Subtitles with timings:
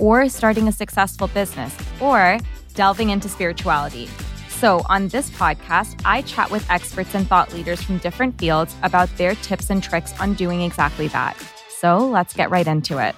[0.00, 2.38] or starting a successful business, or
[2.74, 4.08] delving into spirituality.
[4.48, 9.08] So, on this podcast, I chat with experts and thought leaders from different fields about
[9.16, 11.36] their tips and tricks on doing exactly that.
[11.68, 13.14] So, let's get right into it.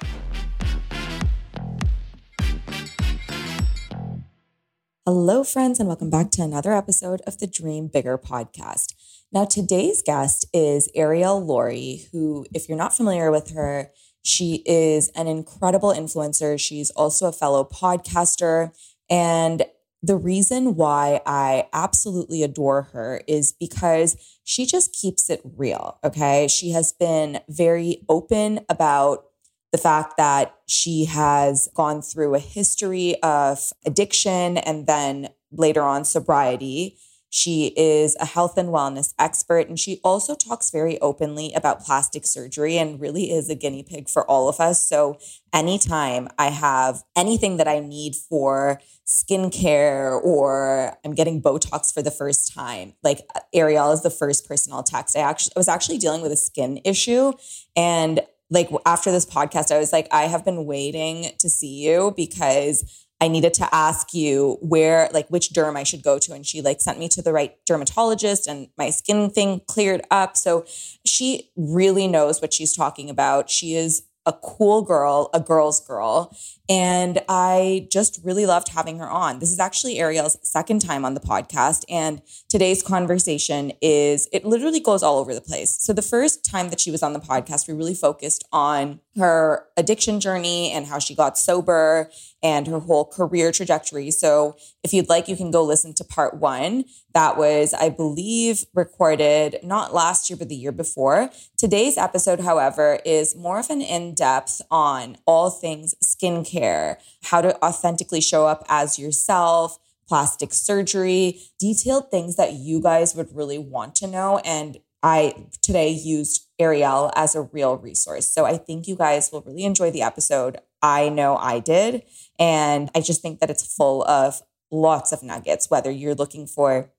[5.06, 8.94] Hello, friends, and welcome back to another episode of the Dream Bigger podcast.
[9.33, 13.91] Now, today's guest is Arielle Lorre, who, if you're not familiar with her,
[14.22, 16.58] she is an incredible influencer.
[16.58, 18.72] She's also a fellow podcaster.
[19.08, 19.64] And
[20.02, 25.98] the reason why I absolutely adore her is because she just keeps it real.
[26.02, 26.48] Okay.
[26.48, 29.25] She has been very open about
[29.72, 36.04] the fact that she has gone through a history of addiction and then later on
[36.04, 36.98] sobriety.
[37.30, 42.26] She is a health and wellness expert, and she also talks very openly about plastic
[42.26, 44.84] surgery and really is a guinea pig for all of us.
[44.84, 45.16] So,
[45.52, 52.10] anytime I have anything that I need for skincare or I'm getting Botox for the
[52.10, 55.16] first time, like uh, Arielle is the first person I'll text.
[55.16, 57.32] I actually I was actually dealing with a skin issue
[57.76, 58.20] and
[58.50, 63.06] like after this podcast, I was like, I have been waiting to see you because
[63.20, 66.32] I needed to ask you where, like, which derm I should go to.
[66.32, 70.36] And she like sent me to the right dermatologist and my skin thing cleared up.
[70.36, 70.64] So
[71.04, 73.50] she really knows what she's talking about.
[73.50, 76.32] She is a cool girl, a girl's girl.
[76.68, 79.41] And I just really loved having her on.
[79.41, 81.84] This is actually Arielle's second time on the podcast.
[81.91, 85.76] And today's conversation is, it literally goes all over the place.
[85.80, 89.66] So the first time that she was on the podcast, we really focused on her
[89.76, 92.08] addiction journey and how she got sober
[92.41, 94.12] and her whole career trajectory.
[94.12, 96.84] So if you'd like, you can go listen to part one.
[97.12, 101.30] That was, I believe, recorded not last year, but the year before.
[101.58, 107.62] Today's episode, however, is more of an in depth on all things skincare, how to
[107.64, 113.94] authentically show up as yourself, plastic surgery, detailed things that you guys would really want
[113.97, 114.38] to know.
[114.44, 118.26] And I today used Arielle as a real resource.
[118.26, 120.58] So I think you guys will really enjoy the episode.
[120.82, 122.02] I know I did.
[122.38, 126.91] And I just think that it's full of lots of nuggets, whether you're looking for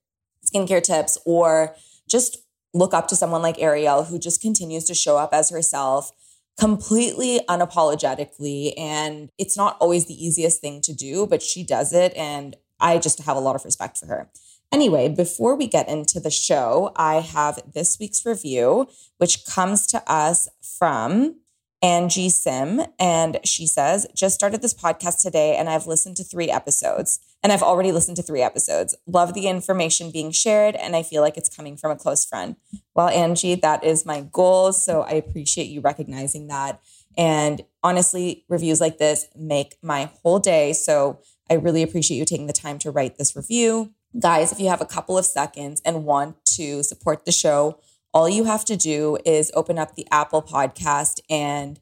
[0.46, 1.76] skincare tips or
[2.10, 2.38] just
[2.74, 6.12] look up to someone like Arielle who just continues to show up as herself
[6.60, 8.74] completely unapologetically.
[8.78, 12.14] And it's not always the easiest thing to do, but she does it.
[12.16, 14.30] And I just have a lot of respect for her.
[14.72, 18.88] Anyway, before we get into the show, I have this week's review,
[19.18, 21.36] which comes to us from
[21.82, 22.82] Angie Sim.
[22.98, 27.20] And she says, just started this podcast today and I've listened to three episodes.
[27.44, 28.96] And I've already listened to three episodes.
[29.08, 32.56] Love the information being shared, and I feel like it's coming from a close friend.
[32.94, 34.74] Well, Angie, that is my goal.
[34.74, 36.80] So I appreciate you recognizing that.
[37.18, 40.74] And honestly, reviews like this make my whole day.
[40.74, 43.94] So I really appreciate you taking the time to write this review.
[44.20, 47.80] Guys, if you have a couple of seconds and want to support the show,
[48.14, 51.80] all you have to do is open up the Apple podcast and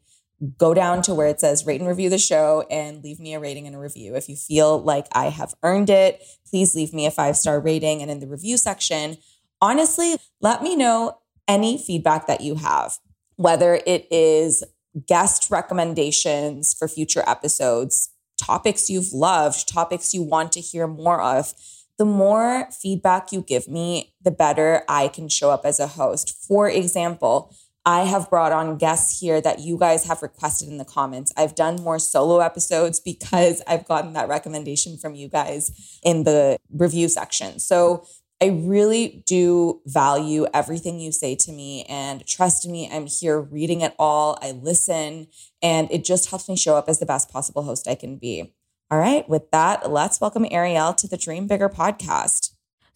[0.57, 3.39] go down to where it says rate and review the show and leave me a
[3.39, 4.15] rating and a review.
[4.15, 8.01] If you feel like I have earned it, please leave me a five star rating.
[8.01, 9.17] And in the review section,
[9.61, 12.97] honestly, let me know any feedback that you have,
[13.35, 14.63] whether it is
[15.07, 21.53] guest recommendations for future episodes, topics you've loved, topics you want to hear more of.
[21.97, 26.33] The more feedback you give me, the better I can show up as a host.
[26.47, 27.53] For example,
[27.85, 31.31] I have brought on guests here that you guys have requested in the comments.
[31.37, 36.57] I've done more solo episodes because I've gotten that recommendation from you guys in the
[36.71, 37.59] review section.
[37.59, 38.05] So
[38.41, 43.81] I really do value everything you say to me and trust me, I'm here reading
[43.81, 44.37] it all.
[44.41, 45.27] I listen
[45.61, 48.53] and it just helps me show up as the best possible host I can be.
[48.91, 52.48] All right, with that, let's welcome Arielle to the Dream Bigger podcast.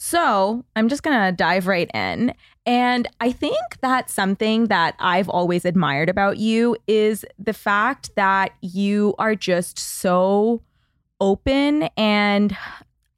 [0.05, 2.33] So I'm just going to dive right in.
[2.65, 8.51] And I think that something that I've always admired about you is the fact that
[8.59, 10.61] you are just so
[11.21, 12.57] open and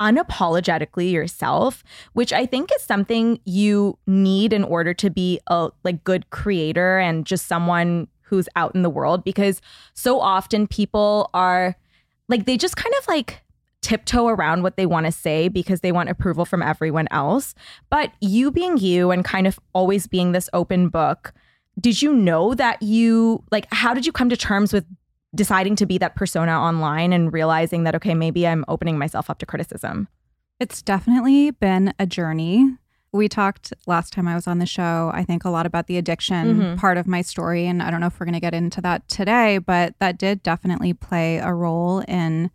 [0.02, 6.04] unapologetically yourself which i think is something you need in order to be a like
[6.04, 9.62] good creator and just someone who's out in the world because
[9.94, 11.78] so often people are
[12.28, 13.45] like they just kind of like
[13.86, 17.54] tiptoe around what they want to say because they want approval from everyone else.
[17.92, 21.34] But you being you and kind of always being this open book,
[21.80, 24.86] did you know that you like how did you come to terms with
[25.36, 29.38] deciding to be that persona online and realizing that okay, maybe I'm opening myself up
[29.40, 30.08] to criticism?
[30.60, 32.68] It's definitely been a journey.
[33.12, 35.98] We talked last time I was on the show, I think a lot about the
[35.98, 36.78] addiction Mhm.
[36.78, 37.68] part of my story.
[37.68, 40.42] And I don't know if we're going to get into that today, but that did
[40.44, 42.50] definitely play a role in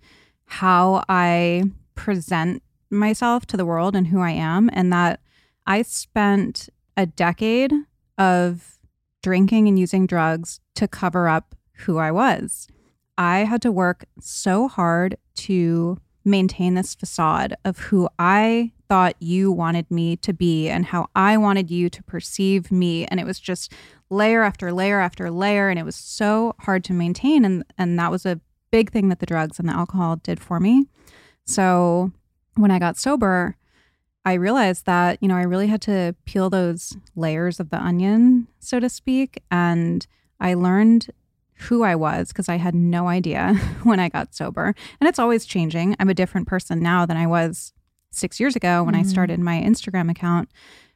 [0.51, 1.63] how I
[1.95, 4.69] present myself to the world and who I am.
[4.73, 5.21] And that
[5.67, 7.73] I spent a decade
[8.19, 8.79] of
[9.23, 11.55] drinking and using drugs to cover up
[11.85, 12.67] who I was.
[13.17, 19.53] I had to work so hard to maintain this facade of who I thought you
[19.53, 23.07] wanted me to be and how I wanted you to perceive me.
[23.07, 23.73] And it was just
[24.11, 25.69] layer after layer after layer.
[25.69, 27.45] And it was so hard to maintain.
[27.45, 28.41] And, and that was a
[28.71, 30.87] big thing that the drugs and the alcohol did for me.
[31.47, 32.13] So
[32.57, 33.57] when I got sober,
[34.25, 38.47] I realized that, you know, I really had to peel those layers of the onion,
[38.59, 39.43] so to speak.
[39.51, 40.07] And
[40.39, 41.09] I learned
[41.55, 44.75] who I was because I had no idea when I got sober.
[45.01, 45.97] And it's always changing.
[45.99, 47.73] I'm a different person now than I was
[48.13, 49.07] six years ago when I Mhm.
[49.07, 50.51] started my Instagram account.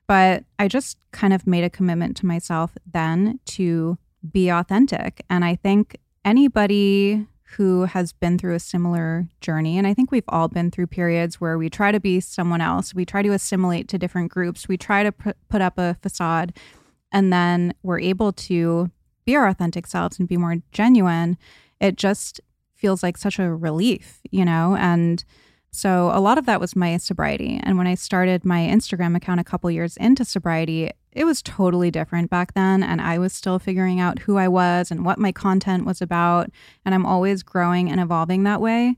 [0.07, 3.97] But I just kind of made a commitment to myself then to
[4.33, 5.25] be authentic.
[5.31, 10.29] And I think anybody who has been through a similar journey, and I think we've
[10.29, 13.89] all been through periods where we try to be someone else, we try to assimilate
[13.89, 16.53] to different groups, we try to put up a facade,
[17.13, 18.91] and then we're able to
[19.25, 21.39] be our authentic selves and be more genuine.
[21.81, 22.41] It just
[22.75, 24.77] feels like such a relief, you know?
[24.77, 25.25] And
[25.75, 27.61] so a lot of that was my sobriety.
[27.63, 31.91] And when I started my Instagram account a couple years into sobriety, it was totally
[31.91, 32.85] different back then.
[32.85, 36.49] And I was still figuring out who I was and what my content was about.
[36.85, 38.97] And I'm always growing and evolving that way.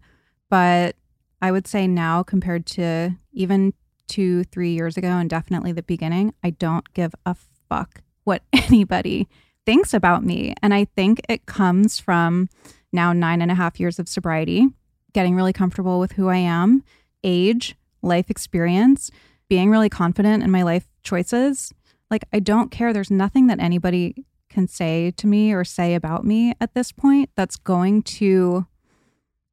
[0.50, 0.96] But
[1.40, 3.72] I would say now, compared to even
[4.06, 7.34] two, three years ago, and definitely the beginning, I don't give a
[7.68, 9.28] fuck what anybody
[9.64, 10.54] thinks about me.
[10.62, 12.48] And I think it comes from
[12.92, 14.68] now nine and a half years of sobriety,
[15.16, 16.84] getting really comfortable with who I am,
[17.24, 19.10] age, life experience,
[19.48, 21.72] being really confident in my life choices.
[22.10, 22.92] Like, I don't care.
[22.92, 27.30] There's nothing that anybody can say to me or say about me at this point
[27.34, 28.66] that's going to.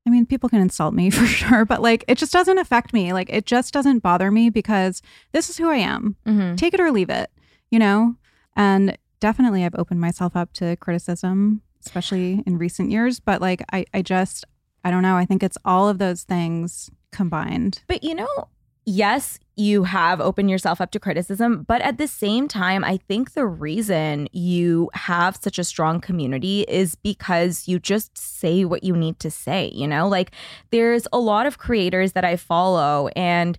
[0.05, 3.13] I mean, people can insult me for sure, but like it just doesn't affect me.
[3.13, 5.01] Like it just doesn't bother me because
[5.31, 6.17] this is who I am.
[6.25, 6.55] Mm-hmm.
[6.55, 7.31] Take it or leave it,
[7.71, 8.15] you know?
[8.57, 13.21] And definitely I've opened myself up to criticism, especially in recent years.
[13.21, 14.43] But like I, I just
[14.83, 15.15] I don't know.
[15.15, 17.83] I think it's all of those things combined.
[17.87, 18.49] But you know,
[18.85, 23.33] yes, you have opened yourself up to criticism, but at the same time, I think
[23.33, 28.95] the reason you have such a strong community is because you just say what you
[28.95, 30.07] need to say, you know?
[30.07, 30.31] Like
[30.71, 33.57] there's a lot of creators that I follow and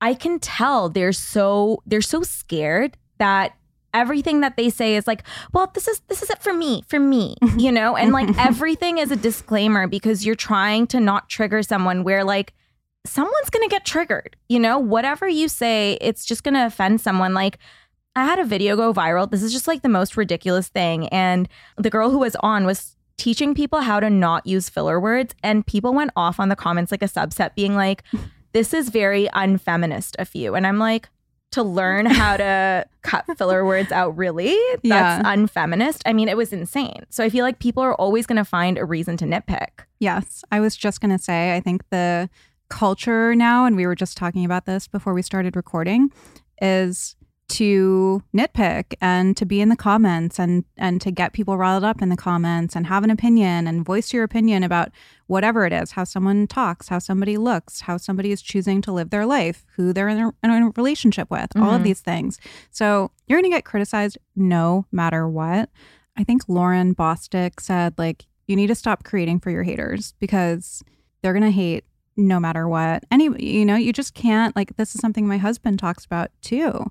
[0.00, 3.56] I can tell they're so they're so scared that
[3.96, 5.22] everything that they say is like,
[5.52, 7.96] well, this is this is it for me, for me, you know?
[7.96, 12.54] And like everything is a disclaimer because you're trying to not trigger someone where like
[13.06, 14.36] someone's going to get triggered.
[14.48, 17.34] You know, whatever you say, it's just going to offend someone.
[17.34, 17.58] Like,
[18.14, 19.30] I had a video go viral.
[19.30, 21.08] This is just like the most ridiculous thing.
[21.08, 25.34] And the girl who was on was teaching people how to not use filler words.
[25.42, 28.02] And people went off on the comments like a subset, being like,
[28.52, 30.54] this is very unfeminist of you.
[30.54, 31.08] And I'm like,
[31.56, 34.56] to learn how to cut filler words out, really?
[34.72, 35.22] That's Yeah.
[35.24, 36.02] unfeminist.
[36.06, 37.04] I mean, it was insane.
[37.10, 39.84] So I feel like people are always going to find a reason to nitpick.
[39.98, 42.30] Yes, I was just going to say, I think the
[42.68, 46.10] culture now, and we were just talking about this before we started recording,
[46.62, 47.16] is
[47.48, 52.02] to nitpick and to be in the comments and and to get people riled up
[52.02, 54.90] in the comments and have an opinion and voice your opinion about
[55.28, 59.10] whatever it is how someone talks how somebody looks how somebody is choosing to live
[59.10, 61.62] their life who they're in a, in a relationship with mm-hmm.
[61.62, 62.40] all of these things.
[62.70, 65.70] So you're going to get criticized no matter what.
[66.16, 70.82] I think lauren bosstick said like you need to stop creating for your haters because
[71.22, 71.84] they're going to hate
[72.16, 73.04] no matter what.
[73.10, 76.90] Any you know you just can't like this is something my husband talks about too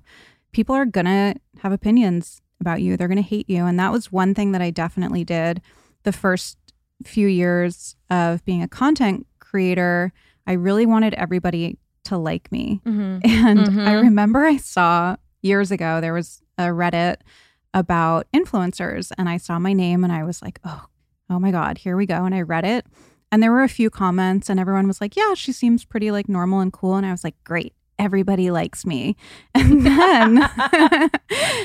[0.56, 2.96] people are going to have opinions about you.
[2.96, 3.66] They're going to hate you.
[3.66, 5.60] And that was one thing that I definitely did
[6.04, 6.56] the first
[7.04, 10.14] few years of being a content creator.
[10.46, 12.80] I really wanted everybody to like me.
[12.86, 13.18] Mm-hmm.
[13.46, 13.80] And mm-hmm.
[13.80, 17.16] I remember I saw years ago, there was a Reddit
[17.74, 20.86] about influencers, and I saw my name and I was like, oh,
[21.28, 22.24] oh my God, here we go.
[22.24, 22.86] And I read it.
[23.30, 26.30] And there were a few comments, and everyone was like, yeah, she seems pretty like
[26.30, 26.94] normal and cool.
[26.94, 29.16] And I was like, great everybody likes me.
[29.54, 30.34] And then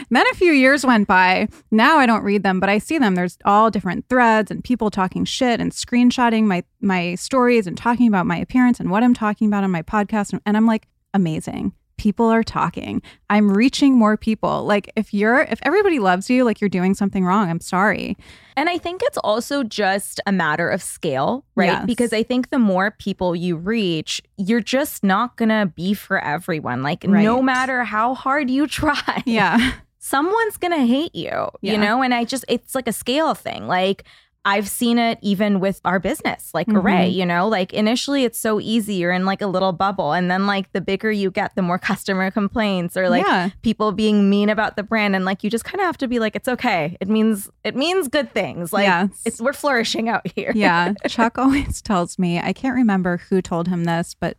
[0.09, 1.47] then a few years went by.
[1.71, 3.15] Now I don't read them, but I see them.
[3.15, 8.07] There's all different threads and people talking shit and screenshotting my my stories and talking
[8.07, 11.73] about my appearance and what I'm talking about on my podcast and I'm like amazing
[12.01, 12.99] people are talking.
[13.29, 14.65] I'm reaching more people.
[14.65, 17.47] Like if you're if everybody loves you, like you're doing something wrong.
[17.47, 18.17] I'm sorry.
[18.57, 21.67] And I think it's also just a matter of scale, right?
[21.67, 21.85] Yes.
[21.85, 26.17] Because I think the more people you reach, you're just not going to be for
[26.17, 26.81] everyone.
[26.81, 27.23] Like right.
[27.23, 29.21] no matter how hard you try.
[29.27, 29.73] Yeah.
[29.99, 31.29] Someone's to hate you,
[31.61, 31.73] yeah.
[31.73, 32.01] you know?
[32.01, 33.67] And I just it's like a scale thing.
[33.67, 34.05] Like
[34.43, 36.79] I've seen it even with our business, like mm-hmm.
[36.79, 38.95] Arrae, you know, like initially it's so easy.
[38.95, 40.13] You're in like a little bubble.
[40.13, 43.51] And then, like, the bigger you get, the more customer complaints or like yeah.
[43.61, 45.15] people being mean about the brand.
[45.15, 46.97] And like, you just kind of have to be like, it's okay.
[46.99, 48.73] It means, it means good things.
[48.73, 49.21] Like, yes.
[49.25, 50.51] it's, we're flourishing out here.
[50.55, 50.93] yeah.
[51.07, 54.37] Chuck always tells me, I can't remember who told him this, but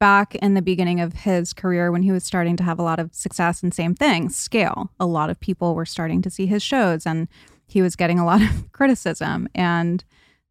[0.00, 2.98] back in the beginning of his career when he was starting to have a lot
[2.98, 4.90] of success and same thing, scale.
[4.98, 7.28] A lot of people were starting to see his shows and,
[7.68, 9.48] he was getting a lot of criticism.
[9.54, 10.02] And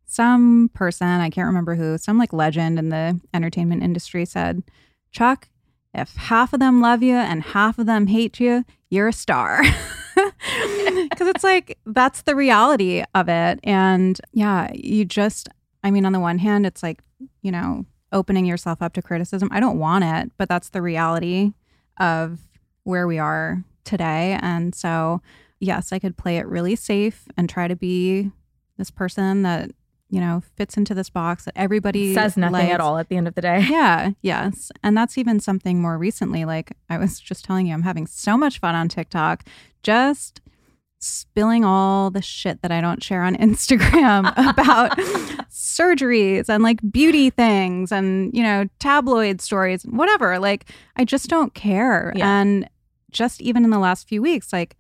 [0.05, 4.63] some person, I can't remember who, some like legend in the entertainment industry said,
[5.11, 5.49] Chuck,
[5.93, 9.63] if half of them love you and half of them hate you, you're a star.
[11.09, 13.59] Because it's like, that's the reality of it.
[13.63, 15.47] And yeah, you just,
[15.83, 17.01] I mean, on the one hand, it's like,
[17.41, 19.49] you know, opening yourself up to criticism.
[19.51, 21.53] I don't want it, but that's the reality
[21.99, 22.39] of
[22.83, 24.37] where we are today.
[24.41, 25.21] And so
[25.59, 28.31] yes, I could play it really safe and try to be
[28.77, 29.71] this person that
[30.09, 32.73] you know fits into this box that everybody says nothing likes.
[32.73, 33.65] at all at the end of the day.
[33.69, 36.45] Yeah, yes, and that's even something more recently.
[36.45, 39.43] Like I was just telling you, I'm having so much fun on TikTok,
[39.83, 40.41] just
[40.99, 44.97] spilling all the shit that I don't share on Instagram about
[45.49, 50.39] surgeries and like beauty things and you know tabloid stories, whatever.
[50.39, 52.39] Like I just don't care, yeah.
[52.39, 52.69] and
[53.11, 54.77] just even in the last few weeks, like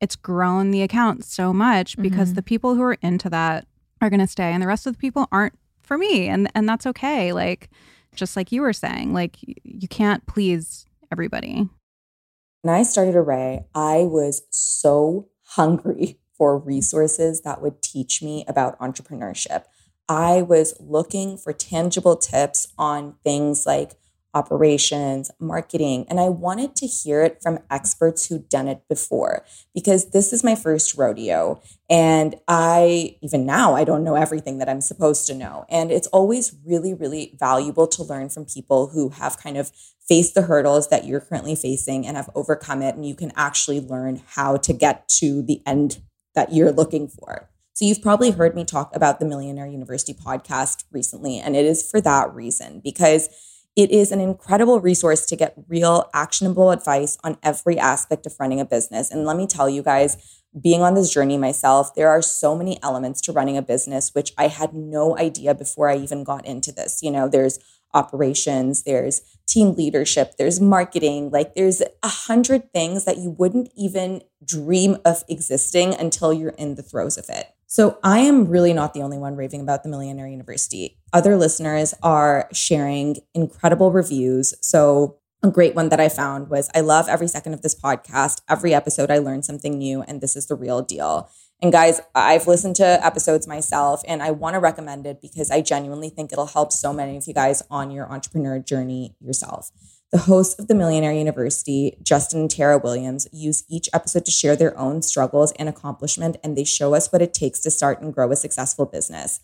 [0.00, 2.36] it's grown the account so much because mm-hmm.
[2.36, 3.66] the people who are into that
[4.00, 6.28] are going to stay and the rest of the people aren't for me.
[6.28, 7.32] And and that's okay.
[7.32, 7.70] Like
[8.14, 11.68] just like you were saying like you can't please everybody.
[12.62, 18.78] When i started Arrae i was so hungry for resources that would teach me about
[18.80, 19.64] entrepreneurship.
[20.08, 23.92] I was looking for tangible tips on things like
[24.34, 26.04] operations, marketing.
[26.10, 30.44] And I wanted to hear it from experts who'd done it before because this is
[30.44, 31.62] my first rodeo.
[31.88, 35.64] And I, even now, I don't know everything that I'm supposed to know.
[35.68, 39.70] And it's always really, really valuable to learn from people who have kind of
[40.06, 42.94] faced the hurdles that you're currently facing and have overcome it.
[42.94, 46.00] And you can actually learn how to get to the end
[46.34, 47.48] that you're looking for.
[47.74, 51.88] So, you've probably heard me talk about the Millionaire University podcast recently, and it is
[51.90, 53.28] for that reason because
[53.76, 58.60] it is an incredible resource to get real actionable advice on every aspect of running
[58.60, 59.10] a business.
[59.10, 62.80] And let me tell you guys, being on this journey myself, there are so many
[62.82, 66.70] elements to running a business, which I had no idea before I even got into
[66.70, 67.00] this.
[67.02, 67.58] You know, there's
[67.92, 74.22] operations, there's team leadership, there's marketing, like there's a hundred things that you wouldn't even
[74.44, 77.53] dream of existing until you're in the throes of it.
[77.74, 80.96] So I am really not the only one raving about the Millionaire University.
[81.12, 84.54] Other listeners are sharing incredible reviews.
[84.60, 88.42] So a great one that I found was I love every second of this podcast.
[88.48, 91.28] Every episode, I learn something new, and this is the real deal.
[91.60, 95.60] And guys, I've listened to episodes myself and I want to recommend it because I
[95.60, 99.72] genuinely think it'll help so many of you guys on your entrepreneur journey yourself.
[100.14, 104.54] The hosts of the Millionaire University, Justin and Tara Williams, use each episode to share
[104.54, 108.14] their own struggles and accomplishment, and they show us what it takes to start and
[108.14, 109.40] grow a successful business.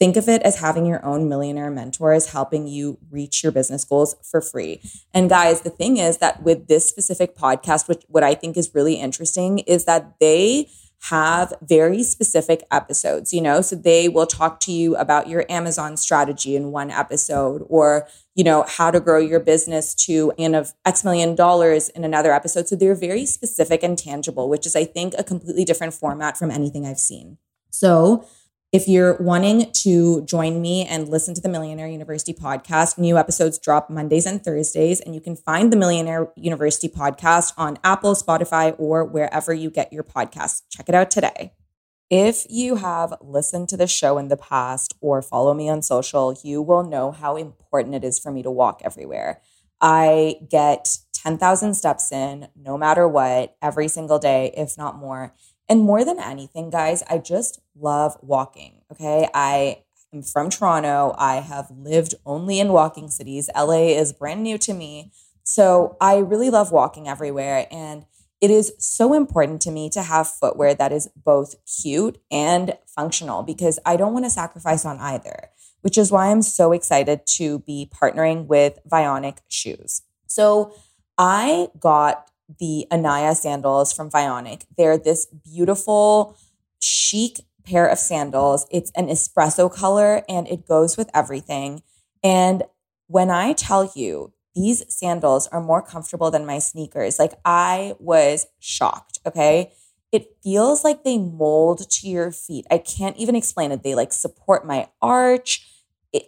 [0.00, 4.16] Think of it as having your own millionaire mentors helping you reach your business goals
[4.28, 4.82] for free.
[5.14, 8.74] And guys, the thing is that with this specific podcast, which what I think is
[8.74, 10.68] really interesting is that they
[11.02, 13.60] have very specific episodes, you know?
[13.60, 18.42] So they will talk to you about your Amazon strategy in one episode or, you
[18.44, 22.68] know, how to grow your business to in of X million dollars in another episode.
[22.68, 26.50] So they're very specific and tangible, which is, I think, a completely different format from
[26.50, 27.38] anything I've seen.
[27.70, 28.24] So
[28.70, 33.58] if you're wanting to join me and listen to the Millionaire University podcast, new episodes
[33.58, 38.74] drop Mondays and Thursdays, and you can find the Millionaire University podcast on Apple, Spotify,
[38.78, 40.62] or wherever you get your podcasts.
[40.68, 41.54] Check it out today.
[42.10, 46.36] If you have listened to the show in the past or follow me on social,
[46.42, 49.40] you will know how important it is for me to walk everywhere.
[49.80, 55.34] I get 10,000 steps in no matter what every single day, if not more.
[55.68, 58.80] And more than anything, guys, I just love walking.
[58.92, 59.28] Okay.
[59.34, 59.82] I
[60.12, 61.14] am from Toronto.
[61.18, 63.50] I have lived only in walking cities.
[63.54, 65.12] LA is brand new to me.
[65.42, 67.66] So I really love walking everywhere.
[67.70, 68.06] And
[68.40, 73.42] it is so important to me to have footwear that is both cute and functional
[73.42, 77.58] because I don't want to sacrifice on either, which is why I'm so excited to
[77.60, 80.02] be partnering with Vionic Shoes.
[80.28, 80.72] So
[81.16, 84.64] I got the Anaya sandals from Vionic.
[84.76, 86.36] They're this beautiful,
[86.80, 88.66] chic pair of sandals.
[88.70, 91.82] It's an espresso color and it goes with everything.
[92.22, 92.64] And
[93.06, 98.46] when I tell you these sandals are more comfortable than my sneakers, like I was
[98.58, 99.18] shocked.
[99.26, 99.72] Okay.
[100.10, 102.66] It feels like they mold to your feet.
[102.70, 103.82] I can't even explain it.
[103.82, 105.68] They like support my arch.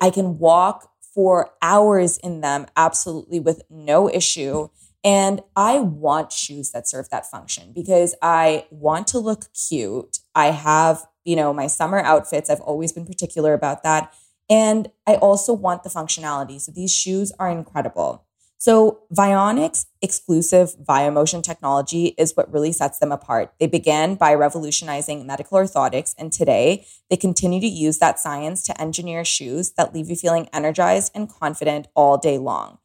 [0.03, 4.69] I can walk for hours in them absolutely with no issue.
[5.03, 10.19] And I want shoes that serve that function because I want to look cute.
[10.35, 12.51] I have, you know, my summer outfits.
[12.51, 14.13] I've always been particular about that.
[14.51, 16.61] And I also want the functionality.
[16.61, 18.27] So these shoes are incredible.
[18.59, 23.55] So Vionic's exclusive Vio-Motion technology is what really sets them apart.
[23.59, 28.79] They began by revolutionizing medical orthotics, and today they continue to use that science to
[28.79, 32.77] engineer shoes that leave you feeling energized and confident all day long.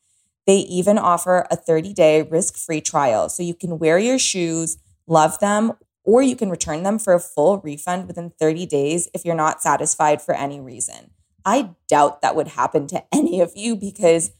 [0.45, 3.29] They even offer a 30 day risk free trial.
[3.29, 7.19] So you can wear your shoes, love them, or you can return them for a
[7.19, 11.11] full refund within 30 days if you're not satisfied for any reason.
[11.43, 14.31] I doubt that would happen to any of you because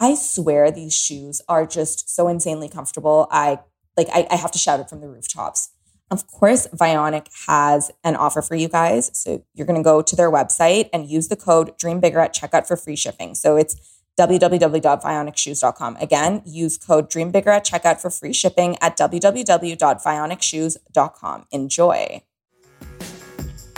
[0.00, 3.28] I swear these shoes are just so insanely comfortable.
[3.30, 3.60] I
[3.96, 5.70] like I, I have to shout it from the rooftops.
[6.10, 9.10] Of course, Vionic has an offer for you guys.
[9.14, 12.66] So you're to go to their website and use the code Dream Bigger at checkout
[12.66, 13.34] for free shipping.
[13.34, 15.96] So it's www.vionicshoes.com.
[15.96, 21.46] Again, use code DREAMBIGGER at checkout for free shipping at www.vionicshoes.com.
[21.50, 22.22] Enjoy.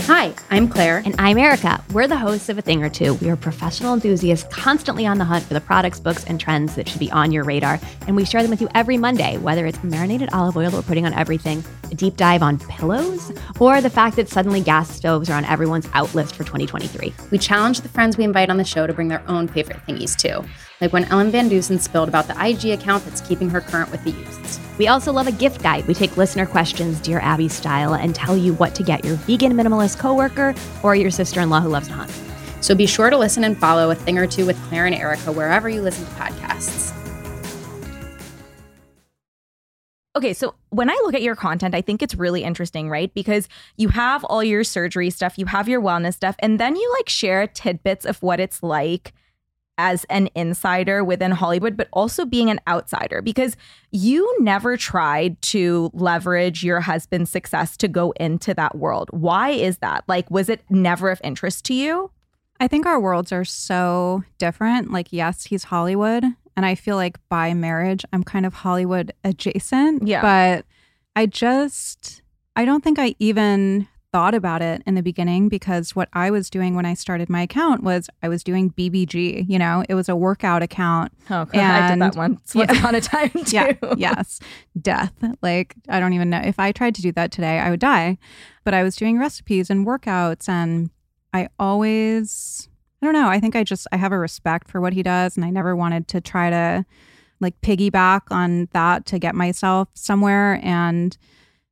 [0.06, 0.98] Hi, I'm Claire.
[0.98, 1.82] And I'm Erica.
[1.94, 3.14] We're the hosts of A Thing or Two.
[3.14, 6.86] We are professional enthusiasts constantly on the hunt for the products, books, and trends that
[6.86, 7.80] should be on your radar.
[8.06, 10.82] And we share them with you every Monday, whether it's marinated olive oil that we're
[10.82, 15.30] putting on everything, a deep dive on pillows, or the fact that suddenly gas stoves
[15.30, 17.14] are on everyone's out list for 2023.
[17.30, 20.14] We challenge the friends we invite on the show to bring their own favorite thingies
[20.14, 20.46] too
[20.84, 24.04] like when Ellen Van Dusen spilled about the IG account that's keeping her current with
[24.04, 24.60] the youths.
[24.76, 25.86] We also love a gift guide.
[25.86, 29.54] We take listener questions, Dear Abby style, and tell you what to get your vegan
[29.54, 32.12] minimalist coworker or your sister in law who loves to hunt.
[32.60, 35.32] So be sure to listen and follow a thing or two with Claire and Erica
[35.32, 36.92] wherever you listen to podcasts.
[40.16, 43.12] Okay, so when I look at your content, I think it's really interesting, right?
[43.14, 46.94] Because you have all your surgery stuff, you have your wellness stuff, and then you
[46.98, 49.14] like share tidbits of what it's like
[49.78, 53.56] as an insider within Hollywood, but also being an outsider because
[53.90, 59.08] you never tried to leverage your husband's success to go into that world.
[59.12, 60.04] Why is that?
[60.06, 62.10] Like, was it never of interest to you?
[62.60, 64.92] I think our worlds are so different.
[64.92, 66.24] Like, yes, he's Hollywood.
[66.56, 70.06] And I feel like by marriage, I'm kind of Hollywood adjacent.
[70.06, 70.22] Yeah.
[70.22, 70.66] But
[71.16, 72.22] I just,
[72.54, 76.48] I don't think I even thought about it in the beginning because what I was
[76.48, 79.44] doing when I started my account was I was doing BBG.
[79.48, 81.10] You know, it was a workout account.
[81.30, 83.56] Oh, and, I did that once once yeah, upon a time too.
[83.56, 84.38] Yeah, yes,
[84.80, 85.12] death.
[85.42, 88.18] Like I don't even know if I tried to do that today, I would die.
[88.62, 90.90] But I was doing recipes and workouts, and
[91.32, 92.68] I always,
[93.02, 93.26] I don't know.
[93.26, 95.74] I think I just I have a respect for what he does, and I never
[95.74, 96.86] wanted to try to
[97.40, 101.18] like piggyback on that to get myself somewhere and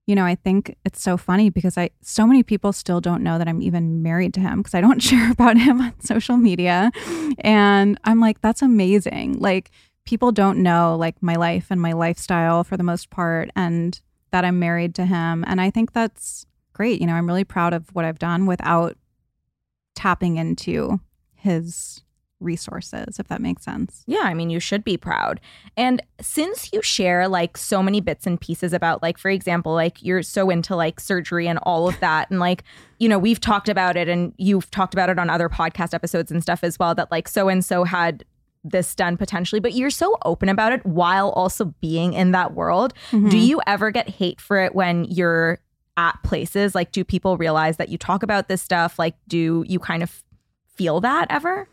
[0.06, 3.38] you know, I think it's so funny because I so many people still don't know
[3.38, 6.90] that I'm even married to him because I don't share about him on social media.
[7.38, 9.38] And I'm like, that's amazing.
[9.38, 9.70] Like
[10.04, 14.00] people don't know like my life and my lifestyle for the most part and
[14.32, 15.44] that I'm married to him.
[15.46, 17.00] And I think that's great.
[17.00, 18.96] You know, I'm really proud of what I've done without
[19.94, 21.00] tapping into
[21.34, 22.02] his
[22.42, 24.04] resources, if that makes sense.
[24.06, 25.40] Yeah, I mean, you should be proud.
[25.76, 30.02] And since you share like so many bits and pieces about, like, for example, like
[30.02, 32.64] you're so into like surgery and all of that, and like,
[32.98, 36.30] you know, we've talked about it and you've talked about it on other podcast episodes
[36.30, 38.24] and stuff as well, that like so and so had
[38.64, 42.94] this done potentially, but you're so open about it while also being in that world.
[43.10, 43.28] Mm-hmm.
[43.28, 45.58] Do you ever get hate for it when you're
[45.96, 46.74] at places?
[46.74, 48.98] Like, do people realize that you talk about this stuff?
[48.98, 50.22] Like, do you kind of
[50.76, 51.68] feel that ever?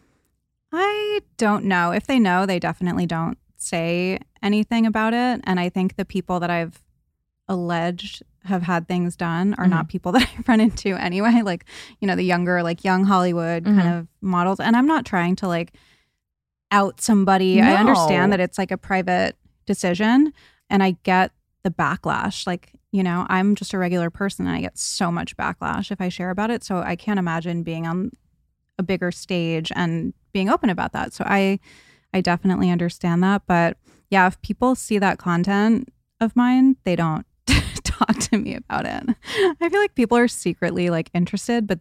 [0.71, 1.91] I don't know.
[1.91, 5.41] If they know, they definitely don't say anything about it.
[5.43, 6.81] And I think the people that I've
[7.47, 9.71] alleged have had things done are mm-hmm.
[9.71, 11.41] not people that I've run into anyway.
[11.43, 11.65] Like,
[11.99, 13.79] you know, the younger, like young Hollywood mm-hmm.
[13.79, 14.59] kind of models.
[14.59, 15.73] And I'm not trying to like
[16.71, 17.59] out somebody.
[17.59, 17.67] No.
[17.67, 20.33] I understand that it's like a private decision
[20.69, 21.31] and I get
[21.63, 22.45] the backlash.
[22.45, 25.99] Like, you know, I'm just a regular person and I get so much backlash if
[25.99, 26.63] I share about it.
[26.63, 28.11] So I can't imagine being on
[28.79, 31.13] a bigger stage and being open about that.
[31.13, 31.59] So I
[32.11, 33.77] I definitely understand that, but
[34.09, 37.25] yeah, if people see that content of mine, they don't
[37.83, 39.15] talk to me about it.
[39.61, 41.79] I feel like people are secretly like interested, but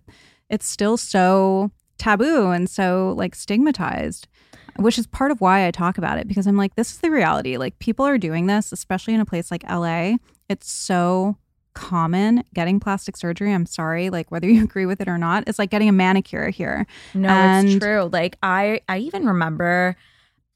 [0.50, 4.28] it's still so taboo and so like stigmatized,
[4.76, 7.10] which is part of why I talk about it because I'm like this is the
[7.10, 7.56] reality.
[7.56, 10.16] Like people are doing this, especially in a place like LA.
[10.50, 11.36] It's so
[11.78, 13.54] common getting plastic surgery.
[13.54, 16.50] I'm sorry, like whether you agree with it or not, it's like getting a manicure
[16.50, 16.86] here.
[17.14, 18.10] No, and it's true.
[18.12, 19.96] Like I I even remember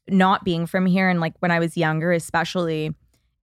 [0.09, 2.93] not being from here and like when I was younger, especially,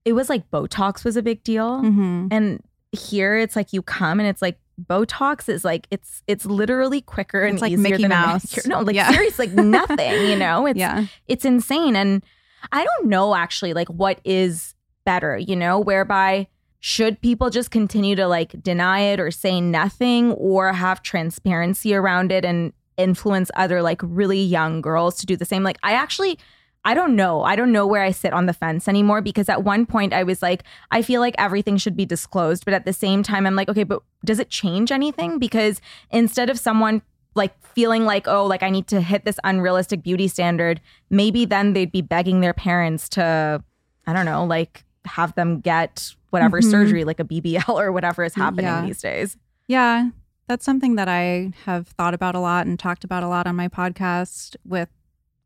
[0.05, 1.81] it was like Botox was a big deal.
[1.81, 2.27] Mm-hmm.
[2.29, 7.01] And here it's like you come and it's like Botox is like it's it's literally
[7.01, 8.65] quicker and it's like easier Mickey than Mouse.
[8.67, 9.11] No, like yeah.
[9.11, 10.27] seriously, like nothing.
[10.27, 11.07] You know, it's yeah.
[11.27, 11.95] it's insane.
[11.95, 12.23] And
[12.71, 15.37] I don't know actually like what is better.
[15.37, 16.47] You know, whereby
[16.81, 22.31] should people just continue to like deny it or say nothing or have transparency around
[22.31, 25.63] it and influence other like really young girls to do the same?
[25.63, 26.37] Like, I actually.
[26.83, 27.43] I don't know.
[27.43, 30.23] I don't know where I sit on the fence anymore because at one point I
[30.23, 32.65] was like, I feel like everything should be disclosed.
[32.65, 35.37] But at the same time, I'm like, okay, but does it change anything?
[35.37, 37.03] Because instead of someone
[37.35, 41.73] like feeling like, oh, like I need to hit this unrealistic beauty standard, maybe then
[41.73, 43.63] they'd be begging their parents to,
[44.07, 46.71] I don't know, like have them get whatever mm-hmm.
[46.71, 48.85] surgery, like a BBL or whatever is happening yeah.
[48.85, 49.37] these days.
[49.67, 50.09] Yeah,
[50.47, 53.55] that's something that I have thought about a lot and talked about a lot on
[53.55, 54.89] my podcast with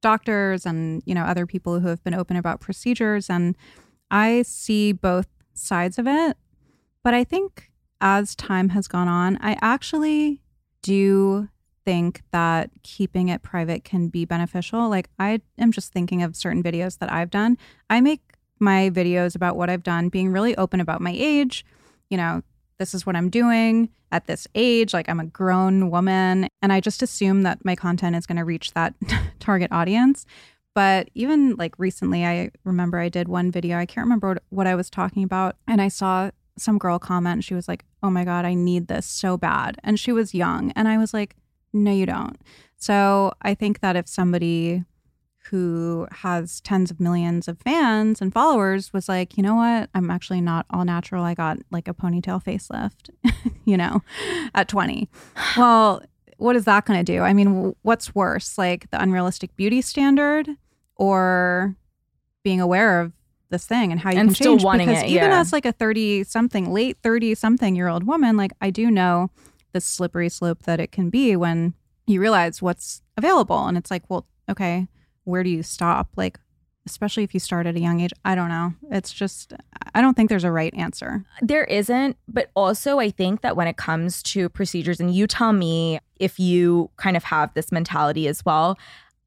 [0.02, 3.56] doctors and you know other people who have been open about procedures and
[4.12, 6.38] I see both sides of it
[7.02, 10.42] but I think as time has gone on I actually
[10.84, 11.50] do
[11.86, 16.62] think that keeping it private can be beneficial like I am just thinking of certain
[16.62, 17.58] videos that I've done
[17.90, 18.22] I make
[18.60, 21.66] my videos about what I've done, being really open about my age.
[22.10, 22.42] You know,
[22.78, 24.94] this is what I'm doing at this age.
[24.94, 26.48] Like, I'm a grown woman.
[26.62, 28.94] And I just assume that my content is going to reach that
[29.40, 30.26] target audience.
[30.74, 33.78] But even like recently, I remember I did one video.
[33.78, 35.56] I can't remember what I was talking about.
[35.68, 37.44] And I saw some girl comment.
[37.44, 39.78] She was like, Oh my God, I need this so bad.
[39.84, 40.72] And she was young.
[40.72, 41.38] And I was like,
[41.72, 42.38] No, you don't.
[42.78, 44.84] So I think that if somebody
[45.50, 49.90] who has tens of millions of fans and followers was like, you know what?
[49.94, 51.24] I'm actually not all natural.
[51.24, 53.12] I got like a ponytail facelift,
[53.66, 54.02] you know,
[54.54, 55.10] at 20.
[55.58, 56.04] Well,
[56.38, 57.22] what is that going to do?
[57.22, 60.50] I mean, what's worse, like the unrealistic beauty standard
[60.98, 61.78] or
[62.44, 63.14] being aware of
[63.50, 64.64] this thing and how you and can still change?
[64.64, 65.40] wanting because it, even yeah.
[65.40, 69.30] as like a 30 something, late 30 something year old woman, like I do know
[69.72, 71.74] the slippery slope that it can be when
[72.08, 73.66] you realize what's available.
[73.68, 74.88] And it's like, well, okay,
[75.26, 76.10] where do you stop?
[76.16, 76.40] Like,
[76.88, 78.14] especially if you start at a young age.
[78.24, 78.74] I don't know.
[78.92, 79.54] It's just,
[79.94, 81.26] I don't think there's a right answer.
[81.42, 82.16] There isn't.
[82.28, 86.40] But also, I think that when it comes to procedures, and you tell me if
[86.40, 88.78] you kind of have this mentality as well.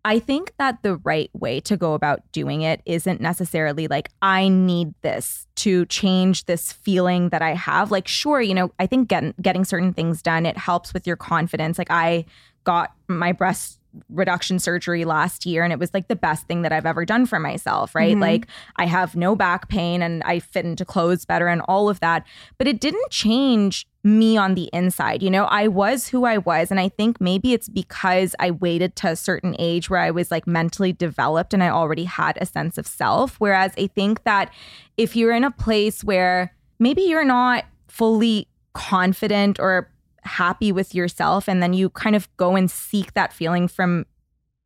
[0.04, 4.48] I think that the right way to go about doing it isn't necessarily like, I
[4.48, 7.90] need this to change this feeling that I have.
[7.90, 11.16] Like, sure, you know, I think getting, getting certain things done, it helps with your
[11.16, 11.76] confidence.
[11.76, 12.24] Like, I
[12.62, 13.78] got my breast
[14.11, 17.27] reduction surgery last year and it was like the best thing that I've ever done
[17.27, 18.12] for myself, right?
[18.12, 18.22] Mm-hmm.
[18.22, 18.46] Like
[18.77, 22.27] I have no back pain and I fit into clothes better and all of that.
[22.59, 25.22] But it didn't change me on the inside.
[25.22, 26.70] You know, I was who I was.
[26.70, 30.31] And I think maybe it's because I waited to a certain age where I was
[30.31, 33.37] like mentally developed and I already had a sense of self.
[33.38, 34.53] Whereas I think that
[34.96, 39.90] if you're in a place where maybe you're not fully confident or
[40.29, 44.07] happy with yourself and then you kind of go and seek that feeling from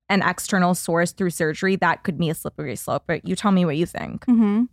[0.08, 3.04] an external source through surgery, that could be a slippery slope.
[3.06, 4.26] But you tell me what you think.
[4.26, 4.64] Mm-hmm.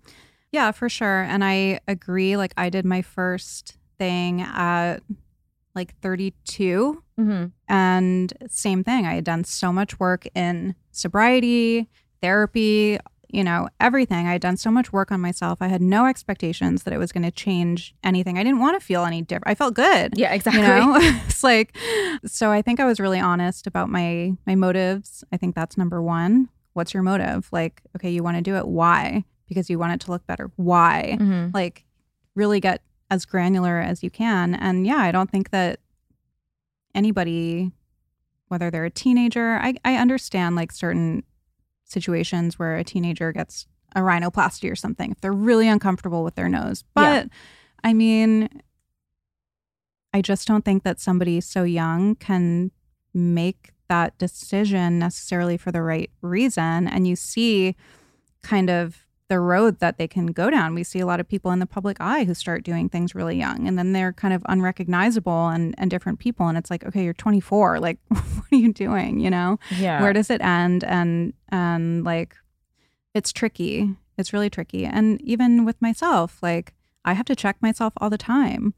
[0.52, 1.22] Yeah, for sure.
[1.22, 2.36] And I agree.
[2.36, 4.98] Like, I did my first thing at
[5.76, 7.04] like 32.
[7.20, 7.46] Mm-hmm.
[7.68, 9.06] And same thing.
[9.06, 11.88] I had done so much work in sobriety,
[12.22, 12.98] therapy,
[13.32, 14.28] you know, everything.
[14.28, 15.62] I had done so much work on myself.
[15.62, 18.38] I had no expectations that it was going to change anything.
[18.38, 19.52] I didn't want to feel any different.
[19.52, 20.18] I felt good.
[20.18, 20.62] Yeah, exactly.
[20.62, 20.96] You know?
[21.26, 21.76] it's like
[22.26, 25.24] so I think I was really honest about my my motives.
[25.32, 26.50] I think that's number 1.
[26.74, 27.50] What's your motive?
[27.52, 28.68] Like, okay, you want to do it.
[28.68, 29.24] Why?
[29.48, 30.52] Because you want it to look better.
[30.56, 31.18] Why?
[31.20, 31.50] Mm-hmm.
[31.54, 31.86] Like
[32.36, 34.56] really get as granular as you can.
[34.56, 35.80] And yeah, I don't think that
[36.96, 37.72] anybody
[38.50, 41.24] whether they're a teenager, I, I understand like certain
[41.90, 46.50] situations where a teenager gets a rhinoplasty or something if they're really uncomfortable with their
[46.50, 46.84] nose.
[46.94, 47.26] But yeah.
[47.84, 48.62] I mean,
[50.14, 52.72] I just don't think that somebody so young can
[53.14, 56.88] make that decision necessarily for the right reason.
[56.88, 57.76] And you see
[58.44, 60.74] kind of the road that they can go down.
[60.74, 63.38] We see a lot of people in the public eye who start doing things really
[63.38, 66.48] young and then they're kind of unrecognizable and, and different people.
[66.48, 67.80] And it's like, okay, you're 24.
[67.90, 69.20] Like, what are you doing?
[69.20, 69.60] You know?
[69.78, 70.02] Yeah.
[70.02, 70.84] Where does it end?
[70.84, 72.36] And, and like,
[73.14, 73.96] it's tricky.
[74.18, 74.86] It's really tricky.
[74.86, 76.74] And even with myself, like,
[77.06, 78.74] I have to check myself all the time.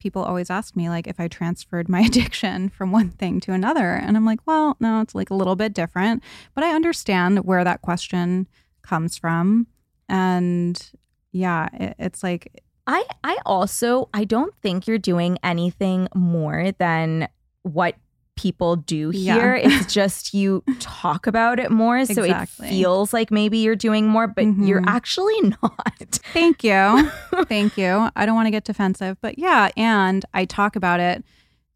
[0.00, 3.90] People always ask me, like, if I transferred my addiction from one thing to another.
[3.94, 6.22] And I'm like, well, no, it's like a little bit different.
[6.54, 8.48] But I understand where that question
[8.82, 9.66] comes from
[10.10, 10.90] and
[11.32, 17.28] yeah it, it's like i i also i don't think you're doing anything more than
[17.62, 17.94] what
[18.36, 19.68] people do here yeah.
[19.80, 22.66] it's just you talk about it more so exactly.
[22.66, 24.64] it feels like maybe you're doing more but mm-hmm.
[24.64, 25.94] you're actually not
[26.32, 27.10] thank you
[27.44, 31.22] thank you i don't want to get defensive but yeah and i talk about it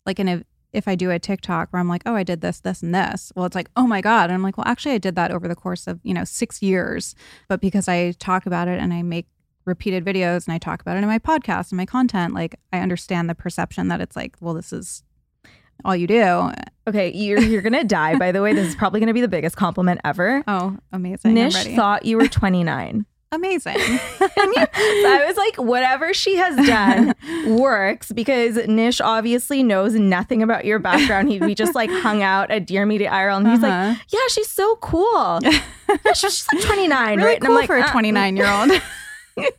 [0.07, 0.43] like in a
[0.75, 3.33] if I do a TikTok where I'm like, oh, I did this, this, and this,
[3.35, 4.25] well, it's like, oh my God.
[4.25, 6.61] And I'm like, well, actually, I did that over the course of, you know, six
[6.63, 7.15] years.
[7.49, 9.27] But because I talk about it and I make
[9.65, 12.81] repeated videos and I talk about it in my podcast and my content, like I
[12.81, 15.03] understand the perception that it's like, well, this is
[15.85, 16.51] all you do.
[16.87, 18.17] Okay, you're you're gonna die.
[18.17, 20.43] By the way, this is probably gonna be the biggest compliment ever.
[20.47, 21.35] Oh, amazing!
[21.35, 23.77] Nish thought you were 29 amazing.
[23.79, 27.15] so I was like, whatever she has done
[27.59, 31.31] works because Nish obviously knows nothing about your background.
[31.31, 33.49] He, we just like hung out at Dear Media Ireland.
[33.49, 33.89] He's uh-huh.
[33.91, 35.41] like, yeah, she's so cool.
[35.43, 35.61] yeah,
[36.15, 37.41] she's, she's like 29, really right?
[37.41, 39.51] Cool and I'm like, for a 29 uh, year old.